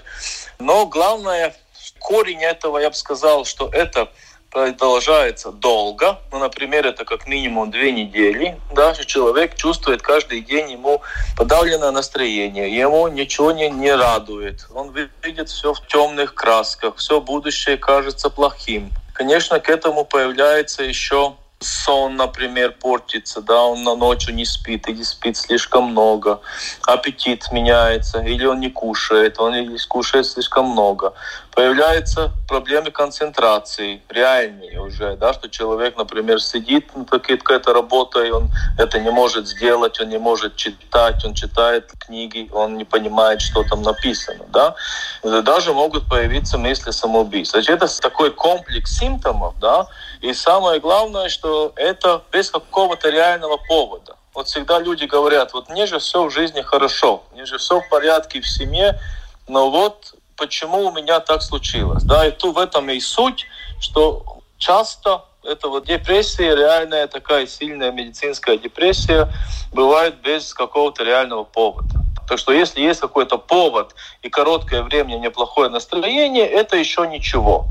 Но 0.58 0.86
главное, 0.86 1.54
корень 1.98 2.42
этого, 2.42 2.78
я 2.78 2.88
бы 2.88 2.96
сказал, 2.96 3.44
что 3.44 3.68
это 3.70 4.08
продолжается 4.50 5.52
долго, 5.52 6.18
ну, 6.32 6.38
например, 6.38 6.86
это 6.86 7.04
как 7.04 7.26
минимум 7.26 7.70
две 7.70 7.92
недели, 7.92 8.58
даже 8.74 9.04
человек 9.04 9.54
чувствует 9.54 10.00
каждый 10.00 10.40
день 10.40 10.72
ему 10.72 11.02
подавленное 11.36 11.90
настроение, 11.90 12.74
ему 12.74 13.06
ничего 13.08 13.52
не, 13.52 13.68
не 13.68 13.94
радует, 13.94 14.66
он 14.74 14.94
видит 15.22 15.50
все 15.50 15.74
в 15.74 15.86
темных 15.86 16.34
красках, 16.34 16.96
все 16.96 17.20
будущее 17.20 17.76
кажется 17.76 18.30
плохим. 18.30 18.90
Конечно, 19.12 19.60
к 19.60 19.68
этому 19.68 20.06
появляется 20.06 20.82
еще 20.84 21.36
сон, 21.60 22.16
например, 22.16 22.72
портится, 22.72 23.42
да, 23.42 23.62
он 23.62 23.82
на 23.82 23.94
ночью 23.94 24.34
не 24.34 24.44
спит 24.44 24.88
или 24.88 25.02
спит 25.02 25.36
слишком 25.36 25.90
много, 25.90 26.40
аппетит 26.86 27.52
меняется, 27.52 28.20
или 28.20 28.46
он 28.46 28.60
не 28.60 28.70
кушает, 28.70 29.38
он 29.38 29.54
или 29.54 29.76
кушает 29.88 30.26
слишком 30.26 30.70
много. 30.70 31.12
Появляются 31.54 32.32
проблемы 32.48 32.90
концентрации, 32.90 34.02
реальные 34.08 34.80
уже, 34.80 35.16
да, 35.16 35.32
что 35.32 35.48
человек, 35.48 35.96
например, 35.96 36.40
сидит 36.40 36.94
на 36.94 37.04
какой-то 37.04 37.74
работе, 37.74 38.28
и 38.28 38.30
он 38.30 38.50
это 38.78 39.00
не 39.00 39.10
может 39.10 39.48
сделать, 39.48 40.00
он 40.00 40.08
не 40.08 40.18
может 40.18 40.56
читать, 40.56 41.24
он 41.24 41.34
читает 41.34 41.90
книги, 41.98 42.48
он 42.52 42.76
не 42.76 42.84
понимает, 42.84 43.40
что 43.40 43.64
там 43.64 43.82
написано, 43.82 44.44
да. 44.48 44.74
Даже 45.22 45.72
могут 45.72 46.08
появиться 46.08 46.56
мысли 46.56 46.92
самоубийства. 46.92 47.60
Значит, 47.60 47.82
это 47.82 48.00
такой 48.00 48.30
комплекс 48.30 48.96
симптомов, 48.98 49.58
да, 49.60 49.86
и 50.20 50.32
самое 50.32 50.80
главное, 50.80 51.28
что 51.28 51.72
это 51.76 52.22
без 52.32 52.50
какого-то 52.50 53.10
реального 53.10 53.58
повода. 53.68 54.16
Вот 54.34 54.46
всегда 54.46 54.78
люди 54.78 55.04
говорят, 55.04 55.52
вот 55.52 55.68
мне 55.68 55.86
же 55.86 55.98
все 55.98 56.24
в 56.24 56.30
жизни 56.30 56.62
хорошо, 56.62 57.24
мне 57.32 57.44
же 57.44 57.58
все 57.58 57.80
в 57.80 57.88
порядке 57.88 58.40
в 58.40 58.48
семье, 58.48 59.00
но 59.48 59.70
вот 59.70 60.14
почему 60.40 60.86
у 60.86 60.92
меня 60.92 61.20
так 61.20 61.42
случилось. 61.42 62.02
Да, 62.02 62.26
и 62.26 62.30
тут 62.30 62.56
в 62.56 62.58
этом 62.58 62.88
и 62.88 62.98
суть, 62.98 63.46
что 63.78 64.24
часто 64.56 65.26
это 65.44 65.68
вот 65.68 65.86
депрессия, 65.86 66.56
реальная 66.56 67.06
такая 67.08 67.46
сильная 67.46 67.92
медицинская 67.92 68.56
депрессия, 68.56 69.28
бывает 69.70 70.14
без 70.22 70.54
какого-то 70.54 71.04
реального 71.04 71.44
повода. 71.44 71.94
Так 72.26 72.38
что 72.38 72.52
если 72.52 72.80
есть 72.80 73.00
какой-то 73.00 73.36
повод 73.36 73.94
и 74.22 74.30
короткое 74.30 74.82
время 74.82 75.18
неплохое 75.18 75.68
настроение, 75.68 76.46
это 76.46 76.76
еще 76.76 77.06
ничего. 77.06 77.66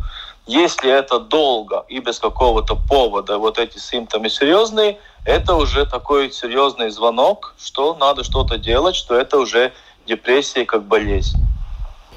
Если 0.45 0.91
это 0.91 1.19
долго 1.19 1.85
и 1.87 1.99
без 1.99 2.19
какого-то 2.19 2.75
повода, 2.75 3.39
вот 3.39 3.57
эти 3.57 3.79
симптомы 3.79 4.29
серьезные, 4.29 4.99
это 5.25 5.55
уже 5.55 5.87
такой 5.87 6.31
серьезный 6.31 6.91
звонок, 6.91 7.55
что 7.57 7.95
надо 7.95 8.23
что-то 8.23 8.59
делать, 8.59 8.95
что 8.95 9.15
это 9.15 9.39
уже 9.39 9.73
депрессия 10.05 10.65
как 10.65 10.83
болезнь. 10.83 11.48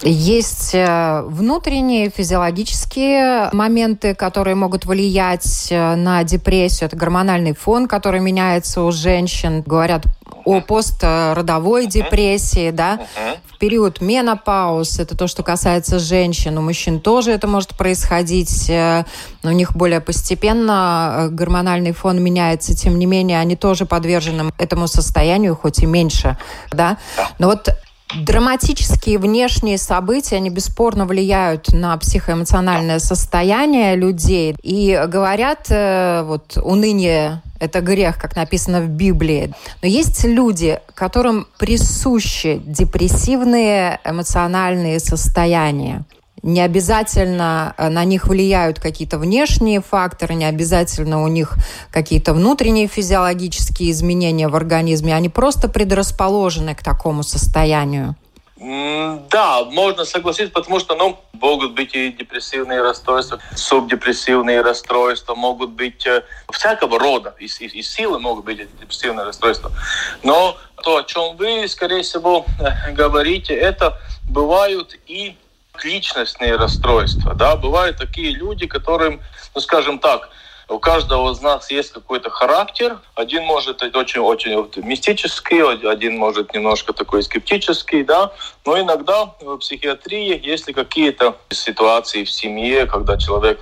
Есть 0.03 0.75
э, 0.75 1.23
внутренние 1.27 2.11
физиологические 2.11 3.51
моменты, 3.53 4.15
которые 4.15 4.57
могут 4.57 4.85
влиять 4.85 5.69
э, 5.71 5.95
на 5.95 6.25
депрессию. 6.25 6.89
Это 6.89 6.97
гормональный 6.97 7.55
фон, 7.55 7.87
который 7.87 8.21
меняется 8.21 8.83
у 8.83 8.91
женщин. 8.91 9.63
Говорят, 9.63 10.07
о 10.45 10.61
постродовой 10.61 11.87
депрессии, 11.87 12.71
да, 12.71 13.01
в 13.49 13.59
период 13.59 14.01
менопауз, 14.01 14.99
это 14.99 15.17
то, 15.17 15.29
что 15.29 15.43
касается 15.43 15.99
женщин, 15.99 16.59
у 16.59 16.63
мужчин 16.63 17.01
тоже 17.01 17.31
это 17.31 17.47
может 17.47 17.77
происходить, 17.77 18.69
э, 18.69 19.05
у 19.45 19.51
них 19.51 19.77
более 19.77 20.01
постепенно 20.01 21.29
гормональный 21.31 21.93
фон 21.93 22.21
меняется, 22.21 22.75
тем 22.75 22.99
не 22.99 23.07
менее 23.07 23.39
они 23.39 23.55
тоже 23.55 23.87
подвержены 23.87 24.53
этому 24.59 24.89
состоянию, 24.89 25.55
хоть 25.55 25.79
и 25.81 25.87
меньше, 25.87 26.37
да, 26.73 26.99
но 27.39 27.47
вот 27.47 27.69
Драматические 28.21 29.19
внешние 29.19 29.79
события, 29.79 30.37
они 30.37 30.51
бесспорно 30.51 31.07
влияют 31.07 31.73
на 31.73 31.97
психоэмоциональное 31.97 32.99
состояние 32.99 33.97
людей. 33.97 34.55
И 34.63 35.01
говорят, 35.09 35.67
э, 35.71 36.23
вот 36.25 36.57
уныние– 36.63 37.43
это 37.61 37.81
грех, 37.81 38.19
как 38.19 38.37
написано 38.37 38.81
в 38.81 38.89
Библии. 38.89 39.53
Но 39.83 39.89
есть 39.89 40.25
люди, 40.25 40.81
которым 40.95 41.47
присущи 41.59 42.61
депрессивные 42.65 44.01
эмоциональные 44.05 45.01
состояния. 45.01 46.05
Не 46.43 46.61
обязательно 46.61 47.75
э, 47.79 47.89
на 47.89 48.05
них 48.05 48.27
влияют 48.27 48.81
какие-то 48.81 49.19
внешние 49.19 49.81
факторы, 49.81 50.35
не 50.35 50.45
обязательно 50.45 51.23
у 51.23 51.29
них 51.29 51.55
какие-то 51.93 52.35
внутренние 52.35 52.89
физиологические 52.89 53.93
изменения 53.93 54.49
в 54.49 54.57
организме. 54.57 55.15
Они 55.15 55.29
просто 55.29 55.69
предрасположены 55.69 56.75
к 56.75 56.83
такому 56.83 57.23
состоянию. 57.23 58.17
Да, 59.31 59.65
можно 59.65 60.05
согласиться, 60.05 60.53
потому 60.53 60.79
что 60.79 60.95
ну, 60.95 61.19
могут 61.33 61.73
быть 61.73 61.95
и 61.95 62.13
депрессивные 62.13 62.81
расстройства, 62.81 63.41
субдепрессивные 63.57 64.61
расстройства, 64.61 65.35
могут 65.35 65.71
быть 65.71 66.07
э, 66.07 66.23
всякого 66.53 66.99
рода, 67.01 67.35
и, 67.41 67.47
и, 67.47 67.67
и 67.67 67.83
силы 67.83 68.21
могут 68.21 68.45
быть 68.45 68.59
депрессивные 68.81 69.27
расстройства. 69.27 69.73
Но 70.23 70.57
то, 70.85 70.99
о 70.99 71.03
чем 71.03 71.37
вы, 71.37 71.67
скорее 71.67 72.03
всего, 72.03 72.47
говорите, 72.93 73.53
это 73.53 73.99
бывают 74.29 74.97
и 75.07 75.37
личностные 75.83 76.57
расстройства. 76.57 77.35
Да? 77.35 77.57
Бывают 77.57 77.97
такие 77.99 78.33
люди, 78.33 78.67
которым, 78.67 79.21
ну 79.55 79.61
скажем 79.61 79.99
так, 79.99 80.29
у 80.69 80.79
каждого 80.79 81.33
из 81.33 81.41
нас 81.43 81.71
есть 81.71 81.93
какой-то 81.93 82.31
характер. 82.31 82.99
Один 83.15 83.45
может 83.45 83.83
очень-очень 83.83 84.57
вот, 84.57 84.77
мистический, 84.79 85.61
один 85.87 86.17
может 86.17 86.55
немножко 86.55 86.93
такой 86.93 87.23
скептический, 87.23 88.05
да. 88.05 88.33
Но 88.65 88.81
иногда 88.81 89.35
в 89.41 89.59
психиатрии, 89.59 90.41
если 90.43 90.73
какие-то 90.73 91.37
ситуации 91.51 92.25
в 92.25 92.31
семье, 92.31 92.87
когда 92.87 93.19
человек 93.19 93.61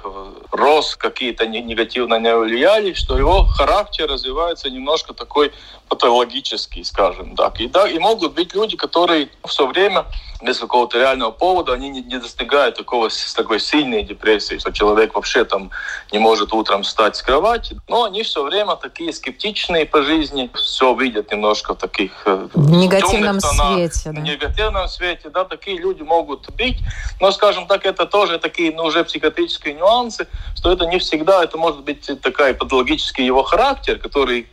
рос, 0.52 0.94
какие-то 0.94 1.46
негативно 1.46 2.18
не 2.18 2.36
влияли, 2.36 2.92
что 2.92 3.16
его 3.18 3.44
характер 3.44 4.06
развивается 4.06 4.70
немножко 4.70 5.12
такой 5.12 5.52
патологический, 5.90 6.84
скажем 6.84 7.36
так. 7.36 7.60
И, 7.60 7.66
да, 7.66 7.88
и 7.88 7.98
могут 7.98 8.34
быть 8.34 8.54
люди, 8.54 8.76
которые 8.76 9.28
все 9.44 9.66
время 9.66 10.06
без 10.40 10.58
какого-то 10.58 10.98
реального 10.98 11.32
повода, 11.32 11.72
они 11.74 11.90
не, 11.90 12.00
не 12.00 12.18
достигают 12.18 12.76
такого, 12.76 13.10
такой 13.36 13.60
сильной 13.60 14.02
депрессии, 14.02 14.58
что 14.58 14.72
человек 14.72 15.14
вообще 15.14 15.44
там 15.44 15.70
не 16.12 16.18
может 16.18 16.52
утром 16.52 16.82
встать 16.84 17.16
с 17.16 17.22
кровати. 17.22 17.76
Но 17.88 18.04
они 18.04 18.22
все 18.22 18.42
время 18.42 18.76
такие 18.76 19.12
скептичные 19.12 19.84
по 19.84 20.02
жизни, 20.02 20.48
все 20.54 20.94
видят 20.94 21.30
немножко 21.32 21.74
в 21.74 21.78
таких 21.78 22.12
э, 22.24 22.48
в 22.54 22.70
негативном 22.70 23.40
тонах, 23.40 23.74
свете. 23.74 24.12
Да. 24.12 24.20
В 24.20 24.24
негативном 24.24 24.88
свете, 24.88 25.28
да, 25.28 25.44
такие 25.44 25.76
люди 25.76 26.02
могут 26.02 26.48
быть. 26.54 26.78
Но, 27.20 27.32
скажем 27.32 27.66
так, 27.66 27.84
это 27.84 28.06
тоже 28.06 28.38
такие 28.38 28.72
ну, 28.72 28.84
уже 28.84 29.04
психиатрические 29.04 29.74
нюансы, 29.74 30.28
что 30.56 30.70
это 30.70 30.86
не 30.86 30.98
всегда, 30.98 31.42
это 31.42 31.58
может 31.58 31.80
быть 31.80 32.08
такая 32.22 32.54
патологический 32.54 33.26
его 33.26 33.42
характер, 33.42 33.98
который 33.98 34.46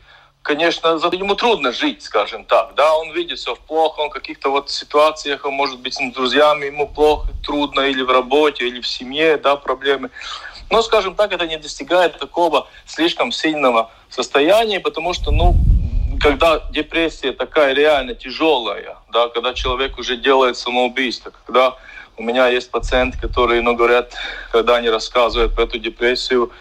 конечно, 0.47 0.88
ему 1.12 1.36
трудно 1.36 1.73
жить, 1.73 2.01
скажем 2.01 2.45
так. 2.45 2.73
Да, 2.75 2.95
он 2.95 3.12
видит 3.12 3.38
все 3.38 3.55
плохо, 3.55 3.99
он 3.99 4.10
в 4.10 4.13
каких-то 4.13 4.49
вот 4.49 4.69
ситуациях, 4.69 5.43
он 5.45 5.53
может 5.53 5.79
быть 5.79 5.93
с 5.93 6.13
друзьями, 6.13 6.67
ему 6.67 6.88
плохо, 6.88 7.27
трудно 7.43 7.81
или 7.81 8.01
в 8.01 8.10
работе, 8.10 8.65
или 8.65 8.79
в 8.79 8.88
семье, 8.88 9.38
да, 9.38 9.57
проблемы. 9.57 10.10
Но, 10.69 10.81
скажем 10.81 11.15
так, 11.15 11.33
это 11.33 11.45
не 11.47 11.57
достигает 11.57 12.17
такого 12.17 12.67
слишком 12.86 13.33
сильного 13.33 13.91
состояния, 14.10 14.79
потому 14.79 15.13
что, 15.13 15.31
ну, 15.31 15.55
когда 16.21 16.62
депрессия 16.71 17.33
такая 17.33 17.73
реально 17.73 18.15
тяжелая, 18.15 18.97
да, 19.12 19.27
когда 19.27 19.53
человек 19.53 19.97
уже 19.97 20.15
делает 20.15 20.57
самоубийство, 20.57 21.31
когда 21.45 21.75
у 22.15 22.23
меня 22.23 22.47
есть 22.47 22.71
пациенты, 22.71 23.19
которые, 23.19 23.62
ну, 23.62 23.75
говорят, 23.75 24.13
когда 24.51 24.77
они 24.77 24.89
рассказывают 24.89 25.53
про 25.55 25.63
эту 25.65 25.77
депрессию, 25.77 26.51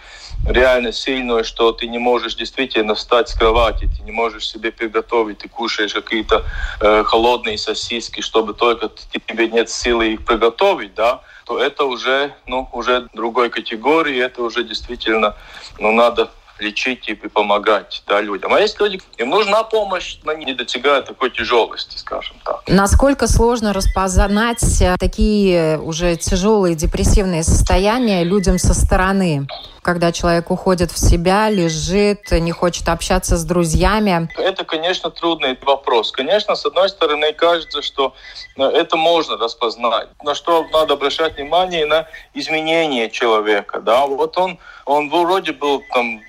реально 0.45 0.93
сильную, 0.93 1.45
что 1.45 1.73
ты 1.73 1.89
не 1.89 1.99
можешь 1.99 2.35
действительно 2.35 2.95
встать 2.95 3.29
с 3.29 3.35
кровати, 3.35 3.89
ты 3.97 4.03
не 4.03 4.13
можешь 4.13 4.49
себе 4.49 4.71
приготовить, 4.71 5.39
ты 5.39 5.49
кушаешь 5.49 5.95
какие-то 5.95 6.45
э, 6.81 7.05
холодные 7.05 7.59
сосиски, 7.59 8.21
чтобы 8.21 8.55
только 8.55 8.91
тебе 9.27 9.49
нет 9.49 9.71
силы 9.71 10.13
их 10.13 10.25
приготовить, 10.25 10.95
да, 10.95 11.21
то 11.45 11.59
это 11.59 11.85
уже, 11.85 12.35
ну, 12.47 12.69
уже 12.73 13.09
другой 13.13 13.51
категории, 13.51 14.19
это 14.19 14.43
уже 14.43 14.65
действительно, 14.65 15.37
ну, 15.79 15.93
надо 15.93 16.31
лечить 16.59 17.09
и 17.09 17.15
помогать 17.15 18.03
да, 18.07 18.21
людям. 18.21 18.53
А 18.55 18.61
есть 18.61 18.81
люди, 18.81 19.01
им 19.19 19.31
нужна 19.31 19.63
помощь, 19.63 20.19
но 20.25 20.33
не 20.33 20.55
достигают 20.55 21.07
такой 21.07 21.31
тяжелости, 21.31 21.97
скажем 21.99 22.37
так. 22.45 22.63
Насколько 22.67 23.27
сложно 23.27 23.73
распознать 23.73 24.81
э, 24.81 24.97
такие 24.99 25.79
уже 25.79 26.17
тяжелые 26.17 26.75
депрессивные 26.75 27.43
состояния 27.43 28.25
людям 28.25 28.59
со 28.59 28.75
стороны? 28.75 29.47
Когда 29.87 30.11
человек 30.11 30.51
уходит 30.51 30.91
в 30.91 30.99
себя, 30.99 31.49
лежит, 31.49 32.33
не 32.33 32.51
хочет 32.51 32.89
общаться 32.89 33.37
с 33.37 33.45
друзьями? 33.45 34.29
Это, 34.37 34.65
конечно, 34.65 35.11
трудный 35.11 35.57
вопрос. 35.63 36.11
Конечно, 36.11 36.57
с 36.57 36.67
одной 36.67 36.89
стороны, 36.89 37.33
кажется, 37.33 37.83
что 37.83 38.13
э, 38.57 38.65
это 38.65 38.97
можно 38.97 39.37
распознать. 39.37 40.09
На 40.25 40.35
что 40.35 40.67
надо 40.73 40.95
обращать 40.95 41.37
внимание 41.37 41.87
на 41.87 42.09
изменения 42.35 43.09
человека. 43.09 43.81
Да? 43.81 44.07
Вот 44.07 44.37
он, 44.39 44.59
он 44.87 45.09
вроде 45.09 45.53
был 45.53 45.81
там 45.95 46.21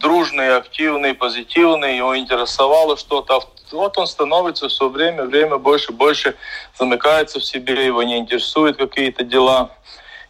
дружный, 0.00 0.56
активный, 0.56 1.12
позитивный, 1.12 1.98
его 1.98 2.16
интересовало 2.16 2.96
что-то. 2.96 3.42
Вот 3.72 3.98
он 3.98 4.06
становится 4.06 4.68
все 4.68 4.88
время, 4.88 5.24
время 5.24 5.58
больше, 5.58 5.92
больше 5.92 6.34
замыкается 6.78 7.40
в 7.40 7.44
себе, 7.44 7.84
его 7.84 8.02
не 8.02 8.16
интересуют 8.16 8.78
какие-то 8.78 9.22
дела, 9.22 9.70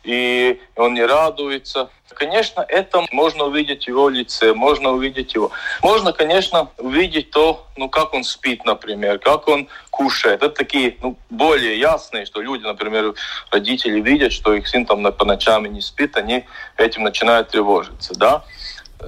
и 0.05 0.61
он 0.77 0.95
не 0.95 1.05
радуется. 1.05 1.91
Конечно, 2.09 2.65
это 2.69 3.05
можно 3.11 3.45
увидеть 3.45 3.85
в 3.85 3.88
его 3.88 4.09
лице, 4.09 4.53
можно 4.53 4.91
увидеть 4.91 5.35
его. 5.35 5.51
Можно, 5.83 6.12
конечно, 6.12 6.69
увидеть 6.79 7.31
то, 7.31 7.67
ну, 7.77 7.88
как 7.88 8.12
он 8.12 8.23
спит, 8.25 8.65
например, 8.65 9.19
как 9.19 9.49
он 9.49 9.69
кушает. 9.91 10.43
Это 10.43 10.55
такие, 10.55 10.97
ну, 11.03 11.17
более 11.31 11.79
ясные, 11.79 12.27
что 12.27 12.43
люди, 12.43 12.65
например, 12.65 13.15
родители 13.51 14.01
видят, 14.01 14.33
что 14.33 14.53
их 14.53 14.69
сын 14.69 14.85
там 14.85 15.11
по 15.12 15.25
ночам 15.25 15.65
не 15.65 15.81
спит, 15.81 16.17
они 16.17 16.45
этим 16.77 17.05
начинают 17.05 17.49
тревожиться, 17.49 18.15
да. 18.15 18.45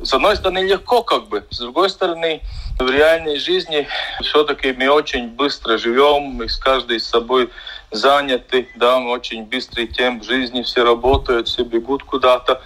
С 0.03 0.13
одной 0.13 0.37
стороны, 0.37 0.59
легко 0.59 1.03
как 1.03 1.29
бы, 1.29 1.47
с 1.51 1.59
другой 1.59 1.89
стороны, 1.91 2.43
в 2.79 2.91
реальной 2.91 3.39
жизни 3.39 3.87
все-таки 4.23 4.73
мы 4.73 4.89
очень 4.89 5.29
быстро 5.29 5.79
живем, 5.79 6.23
мы 6.23 6.49
с 6.49 6.57
каждой 6.57 7.01
с 7.01 7.07
собой 7.07 7.51
заняты, 7.91 8.69
да, 8.77 8.99
мы 8.99 9.11
очень 9.11 9.45
быстрый 9.45 9.87
темп 9.87 10.25
жизни, 10.25 10.63
все 10.63 10.85
работают, 10.85 11.49
все 11.49 11.63
бегут 11.63 12.03
куда-то 12.03 12.61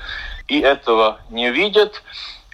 и 0.48 0.60
этого 0.60 1.20
не 1.30 1.50
видят. 1.50 2.02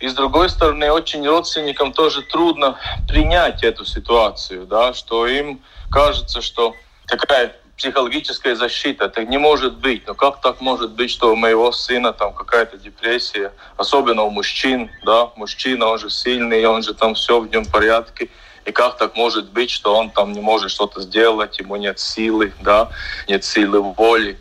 И 0.01 0.09
с 0.09 0.15
другой 0.15 0.51
стороны, 0.51 0.91
очень 0.91 1.27
родственникам 1.27 1.93
тоже 1.93 2.23
трудно 2.23 2.77
принять 3.09 3.63
эту 3.63 3.85
ситуацию, 3.85 4.67
да, 4.67 4.93
что 4.93 5.27
им 5.27 5.63
кажется, 5.91 6.43
что 6.43 6.75
такая 7.07 7.57
психологическая 7.77 8.55
защита, 8.55 9.07
это 9.07 9.25
не 9.25 9.39
может 9.39 9.79
быть. 9.79 10.07
Но 10.07 10.15
как 10.15 10.41
так 10.41 10.61
может 10.61 10.93
быть, 10.93 11.11
что 11.11 11.33
у 11.33 11.37
моего 11.37 11.73
сына 11.73 12.13
там 12.13 12.33
какая-то 12.33 12.77
депрессия, 12.77 13.53
особенно 13.77 14.23
у 14.23 14.31
мужчин, 14.31 14.91
да, 15.05 15.31
мужчина, 15.37 15.87
он 15.87 15.99
же 15.99 16.11
сильный, 16.11 16.65
он 16.67 16.83
же 16.83 16.95
там 16.95 17.15
все 17.15 17.41
в 17.41 17.51
нем 17.51 17.65
порядке. 17.65 18.29
И 18.65 18.73
как 18.73 18.97
так 18.97 19.17
может 19.17 19.51
быть, 19.51 19.71
что 19.71 19.95
он 19.97 20.11
там 20.11 20.33
не 20.33 20.41
может 20.41 20.71
что-то 20.71 21.03
сделать, 21.03 21.59
ему 21.59 21.77
нет 21.77 21.99
силы, 21.99 22.53
да, 22.61 22.89
нет 23.29 23.45
силы 23.45 23.81
воли. 23.81 24.39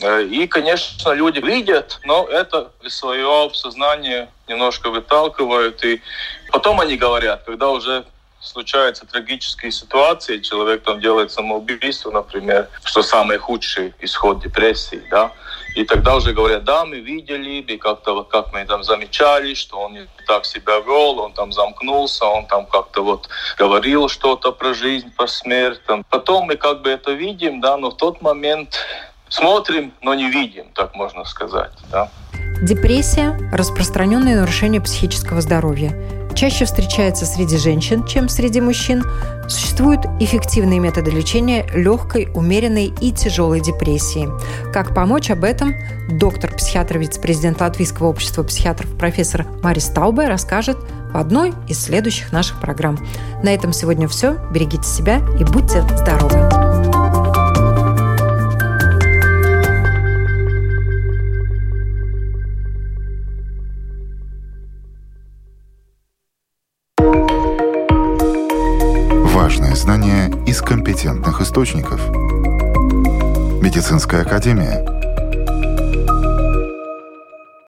Э, 0.00 0.22
и, 0.22 0.46
конечно, 0.46 1.12
люди 1.12 1.40
видят, 1.40 2.00
но 2.04 2.26
это 2.26 2.70
из 2.82 2.96
своего 2.96 3.50
сознания 3.52 4.30
немножко 4.46 4.90
выталкивают. 4.90 5.84
И 5.84 6.00
потом 6.50 6.80
они 6.80 6.96
говорят, 6.96 7.42
когда 7.44 7.68
уже 7.68 8.04
случаются 8.40 9.06
трагические 9.06 9.72
ситуации, 9.72 10.38
человек 10.38 10.82
там 10.82 11.00
делает 11.00 11.30
самоубийство, 11.30 12.10
например, 12.10 12.68
что 12.84 13.02
самый 13.02 13.38
худший 13.38 13.94
исход 14.00 14.40
депрессии, 14.42 15.02
да, 15.10 15.32
и 15.74 15.84
тогда 15.84 16.16
уже 16.16 16.32
говорят, 16.32 16.64
да, 16.64 16.84
мы 16.84 17.00
видели, 17.00 17.60
и 17.60 17.76
как-то 17.76 18.14
вот 18.14 18.28
как 18.28 18.52
мы 18.52 18.64
там 18.64 18.82
замечали, 18.82 19.54
что 19.54 19.78
он 19.78 19.92
не 19.92 20.08
так 20.26 20.44
себя 20.44 20.80
вел, 20.80 21.20
он 21.20 21.32
там 21.32 21.52
замкнулся, 21.52 22.24
он 22.24 22.46
там 22.46 22.66
как-то 22.66 23.04
вот 23.04 23.28
говорил 23.56 24.08
что-то 24.08 24.52
про 24.52 24.74
жизнь, 24.74 25.12
про 25.16 25.26
смерть. 25.28 25.80
Там. 25.86 26.04
Потом 26.10 26.46
мы 26.46 26.56
как 26.56 26.82
бы 26.82 26.90
это 26.90 27.12
видим, 27.12 27.60
да, 27.60 27.76
но 27.76 27.90
в 27.90 27.96
тот 27.96 28.22
момент 28.22 28.76
смотрим, 29.28 29.92
но 30.02 30.14
не 30.14 30.28
видим, 30.30 30.64
так 30.74 30.94
можно 30.94 31.24
сказать. 31.24 31.72
Да. 31.92 32.10
Депрессия– 32.60 33.38
распространенное 33.52 34.40
нарушение 34.40 34.80
психического 34.80 35.40
здоровья. 35.40 36.17
Чаще 36.38 36.66
встречается 36.66 37.26
среди 37.26 37.56
женщин, 37.56 38.06
чем 38.06 38.28
среди 38.28 38.60
мужчин, 38.60 39.04
существуют 39.48 40.06
эффективные 40.20 40.78
методы 40.78 41.10
лечения 41.10 41.66
легкой, 41.74 42.28
умеренной 42.32 42.92
и 43.00 43.10
тяжелой 43.10 43.60
депрессии. 43.60 44.28
Как 44.72 44.94
помочь 44.94 45.30
об 45.32 45.42
этом 45.42 45.74
доктор, 46.08 46.54
психиатр, 46.54 46.98
вице-президент 46.98 47.60
Латвийского 47.60 48.06
общества 48.06 48.44
психиатров 48.44 48.88
профессор 48.96 49.46
Марис 49.62 49.86
Таубе 49.86 50.28
расскажет 50.28 50.78
в 51.12 51.16
одной 51.16 51.54
из 51.66 51.82
следующих 51.82 52.30
наших 52.30 52.60
программ. 52.60 53.04
На 53.42 53.52
этом 53.52 53.72
сегодня 53.72 54.06
все. 54.06 54.36
Берегите 54.52 54.88
себя 54.88 55.16
и 55.40 55.44
будьте 55.44 55.82
здоровы! 55.82 56.57
Знания 69.88 70.30
из 70.46 70.60
компетентных 70.60 71.40
источников. 71.40 71.98
Медицинская 73.62 74.20
академия– 74.20 74.84